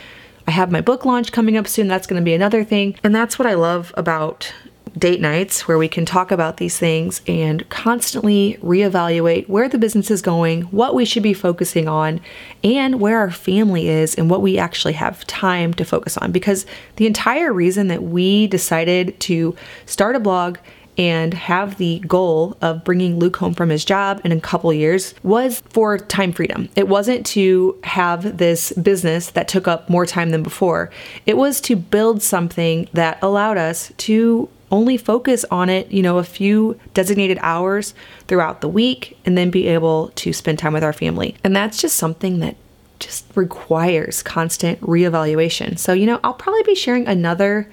I 0.48 0.52
have 0.52 0.72
my 0.72 0.82
book 0.82 1.04
launch 1.04 1.32
coming 1.32 1.58
up 1.58 1.67
soon. 1.67 1.88
That's 1.88 2.06
going 2.08 2.22
to 2.22 2.26
be 2.26 2.36
another 2.36 2.63
thing. 2.63 2.96
And 3.04 3.13
that's 3.13 3.39
what 3.39 3.48
I 3.48 3.56
love 3.56 3.91
about 3.98 4.54
date 4.97 5.21
nights 5.21 5.67
where 5.67 5.77
we 5.77 5.88
can 5.88 6.06
talk 6.06 6.32
about 6.32 6.58
these 6.58 6.77
things 6.77 7.21
and 7.27 7.67
constantly 7.69 8.58
reevaluate 8.62 9.47
where 9.47 9.69
the 9.69 9.77
business 9.77 10.12
is 10.12 10.21
going, 10.21 10.63
what 10.63 10.93
we 10.93 11.06
should 11.06 11.23
be 11.23 11.34
focusing 11.34 11.88
on, 11.88 12.19
and 12.63 12.99
where 12.99 13.19
our 13.19 13.32
family 13.32 13.88
is 13.88 14.15
and 14.15 14.30
what 14.30 14.41
we 14.41 14.58
actually 14.58 14.93
have 14.93 15.25
time 15.27 15.73
to 15.73 15.86
focus 15.86 16.17
on. 16.17 16.32
Because 16.32 16.65
the 16.97 17.08
entire 17.08 17.54
reason 17.54 17.88
that 17.88 18.04
we 18.04 18.47
decided 18.47 19.19
to 19.21 19.56
start 19.86 20.15
a 20.15 20.19
blog 20.19 20.58
and 20.97 21.34
have 21.34 21.77
the 21.77 21.99
goal 21.99 22.58
of 22.62 22.84
bringing 22.84 23.17
Luke 23.17 23.38
home 23.38 23.54
from 23.54 23.69
his 23.69 23.86
job 23.86 24.19
in 24.25 24.32
a 24.32 24.41
couple 24.41 24.73
years 24.73 25.15
was 25.23 25.62
for 25.69 25.97
time 25.97 26.34
freedom. 26.34 26.69
It 26.75 26.89
wasn't 26.89 27.25
to 27.27 27.80
have 27.84 28.38
this 28.38 28.73
business 28.73 29.32
that 29.32 29.47
took 29.47 29.67
up 29.67 29.89
more 29.89 30.06
time 30.06 30.32
than 30.32 30.43
before. 30.43 30.91
It 31.25 31.38
was 31.38 31.62
to 31.62 31.75
build 31.75 32.21
something 32.21 32.89
that 32.93 33.19
allowed 33.21 33.58
us 33.58 33.93
to 33.97 34.49
only 34.72 34.98
focus 34.98 35.46
on 35.52 35.70
it, 35.70 35.92
you 35.92 36.02
know, 36.02 36.18
a 36.18 36.24
few 36.24 36.80
designated 36.94 37.38
hours 37.42 37.94
throughout 38.28 38.62
the 38.62 38.68
week 38.68 39.18
and 39.26 39.38
then 39.38 39.52
be 39.52 39.68
able 39.68 40.10
to 40.16 40.34
spend 40.34 40.60
time 40.60 40.74
with 40.74 40.84
our 40.84 40.94
family. 40.94 41.36
And 41.44 41.56
that's 41.56 41.82
just 41.82 41.98
something 41.98 42.40
that 42.40 42.56
just 43.00 43.26
requires 43.36 44.24
constant 44.24 44.80
reevaluation. 44.82 45.78
So, 45.78 45.94
you 45.94 46.06
know, 46.06 46.20
I'll 46.24 46.34
probably 46.34 46.64
be 46.64 46.76
sharing 46.76 47.08
another 47.08 47.70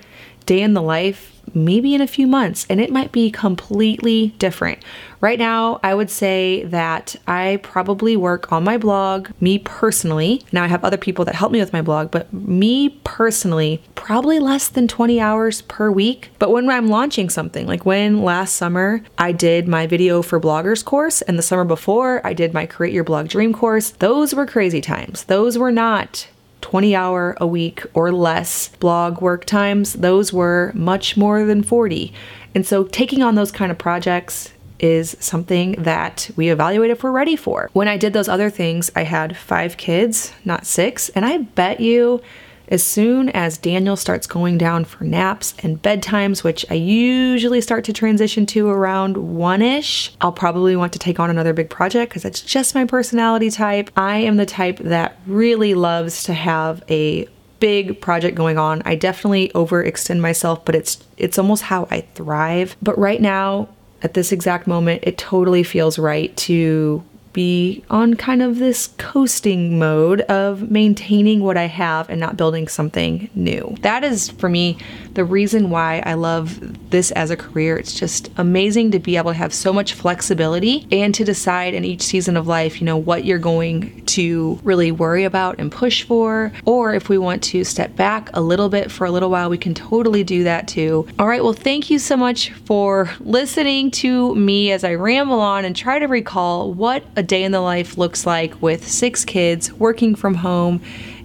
day 0.46 0.60
in 0.60 0.74
the 0.74 0.82
life 0.82 1.37
maybe 1.54 1.94
in 1.94 2.00
a 2.00 2.06
few 2.06 2.26
months, 2.26 2.66
and 2.68 2.80
it 2.80 2.90
might 2.90 3.12
be 3.12 3.30
completely 3.30 4.28
different. 4.38 4.82
Right 5.20 5.38
now, 5.38 5.80
I 5.82 5.94
would 5.94 6.10
say 6.10 6.62
that 6.64 7.16
I 7.26 7.58
probably 7.62 8.16
work 8.16 8.52
on 8.52 8.62
my 8.62 8.78
blog, 8.78 9.30
me 9.40 9.58
personally. 9.58 10.44
Now, 10.52 10.62
I 10.62 10.68
have 10.68 10.84
other 10.84 10.96
people 10.96 11.24
that 11.24 11.34
help 11.34 11.50
me 11.50 11.58
with 11.58 11.72
my 11.72 11.82
blog, 11.82 12.12
but 12.12 12.32
me 12.32 12.90
personally, 13.02 13.82
probably 13.96 14.38
less 14.38 14.68
than 14.68 14.86
20 14.86 15.20
hours 15.20 15.62
per 15.62 15.90
week. 15.90 16.30
But 16.38 16.52
when 16.52 16.70
I'm 16.70 16.88
launching 16.88 17.30
something, 17.30 17.66
like 17.66 17.84
when 17.84 18.22
last 18.22 18.54
summer 18.54 19.02
I 19.18 19.32
did 19.32 19.66
my 19.66 19.88
video 19.88 20.22
for 20.22 20.40
bloggers 20.40 20.84
course, 20.84 21.20
and 21.22 21.36
the 21.36 21.42
summer 21.42 21.64
before 21.64 22.24
I 22.24 22.32
did 22.32 22.54
my 22.54 22.66
Create 22.66 22.94
Your 22.94 23.04
Blog 23.04 23.28
Dream 23.28 23.52
course, 23.52 23.90
those 23.90 24.34
were 24.34 24.46
crazy 24.46 24.80
times. 24.80 25.24
Those 25.24 25.58
were 25.58 25.72
not 25.72 26.28
20 26.60 26.94
hour 26.94 27.36
a 27.40 27.46
week 27.46 27.84
or 27.94 28.12
less 28.12 28.68
blog 28.80 29.20
work 29.20 29.44
times, 29.44 29.94
those 29.94 30.32
were 30.32 30.72
much 30.74 31.16
more 31.16 31.44
than 31.44 31.62
40. 31.62 32.12
And 32.54 32.66
so 32.66 32.84
taking 32.84 33.22
on 33.22 33.34
those 33.34 33.52
kind 33.52 33.70
of 33.70 33.78
projects 33.78 34.52
is 34.80 35.16
something 35.20 35.72
that 35.72 36.30
we 36.36 36.50
evaluate 36.50 36.90
if 36.90 37.02
we're 37.02 37.10
ready 37.10 37.36
for. 37.36 37.68
When 37.72 37.88
I 37.88 37.96
did 37.96 38.12
those 38.12 38.28
other 38.28 38.50
things, 38.50 38.90
I 38.94 39.02
had 39.02 39.36
five 39.36 39.76
kids, 39.76 40.32
not 40.44 40.66
six, 40.66 41.08
and 41.10 41.24
I 41.24 41.38
bet 41.38 41.80
you 41.80 42.22
As 42.68 42.84
soon 42.84 43.30
as 43.30 43.56
Daniel 43.56 43.96
starts 43.96 44.26
going 44.26 44.58
down 44.58 44.84
for 44.84 45.04
naps 45.04 45.54
and 45.62 45.80
bedtimes, 45.82 46.44
which 46.44 46.66
I 46.70 46.74
usually 46.74 47.60
start 47.62 47.84
to 47.84 47.92
transition 47.92 48.44
to 48.46 48.68
around 48.68 49.16
one 49.16 49.62
ish, 49.62 50.14
I'll 50.20 50.32
probably 50.32 50.76
want 50.76 50.92
to 50.92 50.98
take 50.98 51.18
on 51.18 51.30
another 51.30 51.54
big 51.54 51.70
project 51.70 52.10
because 52.10 52.22
that's 52.22 52.42
just 52.42 52.74
my 52.74 52.84
personality 52.84 53.50
type. 53.50 53.90
I 53.96 54.18
am 54.18 54.36
the 54.36 54.46
type 54.46 54.78
that 54.78 55.18
really 55.26 55.74
loves 55.74 56.24
to 56.24 56.34
have 56.34 56.82
a 56.90 57.26
big 57.58 58.00
project 58.00 58.36
going 58.36 58.58
on. 58.58 58.82
I 58.84 58.94
definitely 58.94 59.48
overextend 59.54 60.20
myself, 60.20 60.64
but 60.64 60.74
it's 60.74 61.02
it's 61.16 61.38
almost 61.38 61.64
how 61.64 61.88
I 61.90 62.02
thrive. 62.02 62.76
But 62.82 62.98
right 62.98 63.20
now, 63.20 63.68
at 64.02 64.14
this 64.14 64.30
exact 64.30 64.66
moment, 64.66 65.02
it 65.04 65.18
totally 65.18 65.62
feels 65.62 65.98
right 65.98 66.36
to 66.36 67.02
be 67.38 67.84
on 67.88 68.14
kind 68.14 68.42
of 68.42 68.58
this 68.58 68.88
coasting 68.98 69.78
mode 69.78 70.22
of 70.22 70.72
maintaining 70.72 71.38
what 71.38 71.56
I 71.56 71.66
have 71.66 72.10
and 72.10 72.18
not 72.18 72.36
building 72.36 72.66
something 72.66 73.30
new. 73.32 73.76
That 73.82 74.02
is 74.02 74.28
for 74.28 74.48
me 74.48 74.76
the 75.12 75.24
reason 75.24 75.70
why 75.70 76.02
I 76.04 76.14
love 76.14 76.90
this 76.90 77.12
as 77.12 77.30
a 77.30 77.36
career. 77.36 77.76
It's 77.76 77.94
just 77.94 78.28
amazing 78.38 78.90
to 78.90 78.98
be 78.98 79.16
able 79.16 79.30
to 79.30 79.38
have 79.38 79.54
so 79.54 79.72
much 79.72 79.94
flexibility 79.94 80.88
and 80.90 81.14
to 81.14 81.24
decide 81.24 81.74
in 81.74 81.84
each 81.84 82.02
season 82.02 82.36
of 82.36 82.48
life, 82.48 82.80
you 82.80 82.84
know, 82.84 82.96
what 82.96 83.24
you're 83.24 83.38
going 83.38 84.04
to 84.06 84.58
really 84.64 84.90
worry 84.90 85.22
about 85.22 85.60
and 85.60 85.70
push 85.70 86.02
for. 86.02 86.52
Or 86.64 86.92
if 86.94 87.08
we 87.08 87.18
want 87.18 87.44
to 87.44 87.62
step 87.62 87.94
back 87.94 88.30
a 88.34 88.40
little 88.40 88.68
bit 88.68 88.90
for 88.90 89.06
a 89.06 89.12
little 89.12 89.30
while, 89.30 89.48
we 89.48 89.58
can 89.58 89.74
totally 89.74 90.24
do 90.24 90.42
that 90.42 90.66
too. 90.66 91.06
All 91.20 91.28
right, 91.28 91.44
well, 91.44 91.52
thank 91.52 91.88
you 91.88 92.00
so 92.00 92.16
much 92.16 92.50
for 92.50 93.10
listening 93.20 93.92
to 93.92 94.34
me 94.34 94.72
as 94.72 94.82
I 94.82 94.94
ramble 94.94 95.40
on 95.40 95.64
and 95.64 95.76
try 95.76 96.00
to 96.00 96.06
recall 96.06 96.72
what 96.72 97.04
a 97.14 97.27
day 97.28 97.44
in 97.44 97.52
the 97.52 97.60
life 97.60 97.96
looks 97.96 98.26
like 98.26 98.60
with 98.60 98.88
six 98.88 99.24
kids 99.24 99.72
working 99.72 100.14
from 100.14 100.34
home 100.34 100.80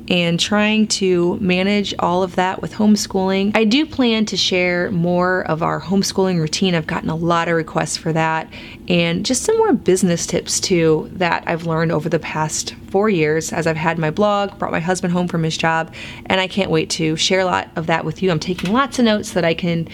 and 0.09 0.37
trying 0.37 0.85
to 0.85 1.37
manage 1.39 1.93
all 1.99 2.23
of 2.23 2.35
that 2.35 2.61
with 2.61 2.73
homeschooling. 2.73 3.55
I 3.55 3.63
do 3.63 3.85
plan 3.85 4.25
to 4.25 4.37
share 4.37 4.91
more 4.91 5.43
of 5.47 5.63
our 5.63 5.79
homeschooling 5.79 6.39
routine. 6.39 6.75
I've 6.75 6.87
gotten 6.87 7.09
a 7.09 7.15
lot 7.15 7.47
of 7.47 7.55
requests 7.55 7.95
for 7.95 8.11
that, 8.11 8.51
and 8.89 9.25
just 9.25 9.43
some 9.43 9.57
more 9.57 9.71
business 9.71 10.27
tips 10.27 10.59
too 10.59 11.09
that 11.13 11.45
I've 11.47 11.65
learned 11.65 11.93
over 11.93 12.09
the 12.09 12.19
past 12.19 12.75
four 12.89 13.09
years 13.09 13.53
as 13.53 13.65
I've 13.65 13.77
had 13.77 13.97
my 13.97 14.11
blog, 14.11 14.59
brought 14.59 14.73
my 14.73 14.81
husband 14.81 15.13
home 15.13 15.29
from 15.29 15.43
his 15.43 15.57
job, 15.57 15.93
and 16.25 16.41
I 16.41 16.47
can't 16.47 16.69
wait 16.69 16.89
to 16.91 17.15
share 17.15 17.39
a 17.39 17.45
lot 17.45 17.69
of 17.77 17.87
that 17.87 18.03
with 18.03 18.21
you. 18.21 18.29
I'm 18.29 18.39
taking 18.39 18.73
lots 18.73 18.99
of 18.99 19.05
notes 19.05 19.31
that 19.31 19.45
I 19.45 19.53
can 19.53 19.87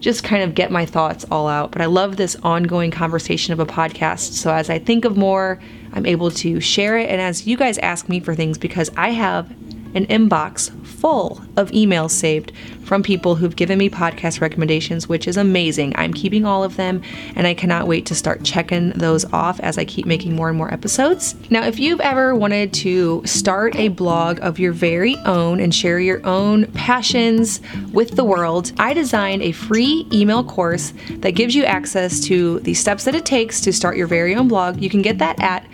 just 0.00 0.24
kind 0.24 0.42
of 0.42 0.54
get 0.54 0.70
my 0.70 0.86
thoughts 0.86 1.24
all 1.30 1.46
out. 1.46 1.70
But 1.70 1.82
I 1.82 1.86
love 1.86 2.16
this 2.16 2.36
ongoing 2.42 2.90
conversation 2.90 3.52
of 3.52 3.60
a 3.60 3.66
podcast. 3.66 4.32
So 4.32 4.52
as 4.52 4.70
I 4.70 4.78
think 4.78 5.04
of 5.04 5.16
more, 5.16 5.60
I'm 5.92 6.06
able 6.06 6.30
to 6.32 6.60
share 6.60 6.98
it. 6.98 7.08
And 7.08 7.20
as 7.20 7.46
you 7.46 7.56
guys 7.56 7.78
ask 7.78 8.08
me 8.08 8.20
for 8.20 8.34
things, 8.34 8.58
because 8.58 8.90
I 8.96 9.10
have 9.10 9.52
an 9.94 10.06
inbox 10.06 10.70
full 10.86 11.40
of 11.56 11.70
emails 11.70 12.10
saved 12.10 12.52
from 12.84 13.02
people 13.02 13.36
who've 13.36 13.54
given 13.54 13.78
me 13.78 13.88
podcast 13.88 14.40
recommendations, 14.40 15.08
which 15.08 15.28
is 15.28 15.36
amazing. 15.36 15.94
I'm 15.96 16.12
keeping 16.12 16.44
all 16.44 16.64
of 16.64 16.76
them 16.76 17.02
and 17.36 17.46
I 17.46 17.54
cannot 17.54 17.86
wait 17.86 18.04
to 18.06 18.14
start 18.14 18.42
checking 18.42 18.90
those 18.90 19.24
off 19.32 19.60
as 19.60 19.78
I 19.78 19.84
keep 19.84 20.06
making 20.06 20.34
more 20.34 20.48
and 20.48 20.58
more 20.58 20.72
episodes. 20.74 21.36
Now, 21.50 21.64
if 21.66 21.78
you've 21.78 22.00
ever 22.00 22.34
wanted 22.34 22.72
to 22.74 23.22
start 23.24 23.76
a 23.76 23.88
blog 23.88 24.40
of 24.40 24.58
your 24.58 24.72
very 24.72 25.16
own 25.18 25.60
and 25.60 25.74
share 25.74 26.00
your 26.00 26.24
own 26.26 26.66
passions 26.72 27.60
with 27.92 28.16
the 28.16 28.24
world, 28.24 28.72
I 28.78 28.92
designed 28.92 29.42
a 29.42 29.52
free 29.52 30.06
email 30.12 30.42
course 30.42 30.92
that 31.10 31.32
gives 31.32 31.54
you 31.54 31.64
access 31.64 32.20
to 32.26 32.58
the 32.60 32.74
steps 32.74 33.04
that 33.04 33.14
it 33.14 33.24
takes 33.24 33.60
to 33.60 33.72
start 33.72 33.96
your 33.96 34.08
very 34.08 34.34
own 34.34 34.48
blog. 34.48 34.82
You 34.82 34.90
can 34.90 35.02
get 35.02 35.18
that 35.18 35.40
at 35.40 35.64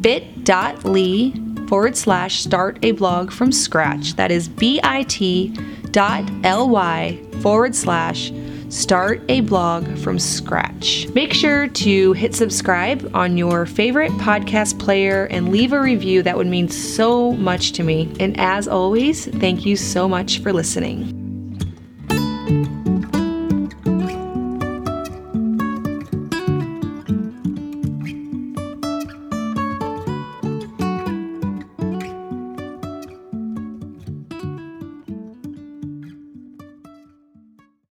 bit.ly 0.00 1.41
forward 1.68 1.96
slash 1.96 2.42
start 2.42 2.78
a 2.82 2.92
blog 2.92 3.32
from 3.32 3.52
scratch. 3.52 4.14
That 4.16 4.30
is 4.30 4.48
bit.ly 4.48 4.82
forward 7.40 7.74
slash 7.74 8.32
start 8.68 9.20
a 9.28 9.40
blog 9.40 9.98
from 9.98 10.18
scratch. 10.18 11.06
Make 11.14 11.34
sure 11.34 11.68
to 11.68 12.12
hit 12.14 12.34
subscribe 12.34 13.10
on 13.14 13.36
your 13.36 13.66
favorite 13.66 14.12
podcast 14.12 14.78
player 14.78 15.26
and 15.26 15.50
leave 15.50 15.72
a 15.72 15.80
review. 15.80 16.22
That 16.22 16.36
would 16.36 16.46
mean 16.46 16.68
so 16.68 17.32
much 17.32 17.72
to 17.72 17.82
me. 17.82 18.10
And 18.18 18.38
as 18.40 18.66
always, 18.66 19.26
thank 19.26 19.66
you 19.66 19.76
so 19.76 20.08
much 20.08 20.38
for 20.40 20.52
listening. 20.52 21.21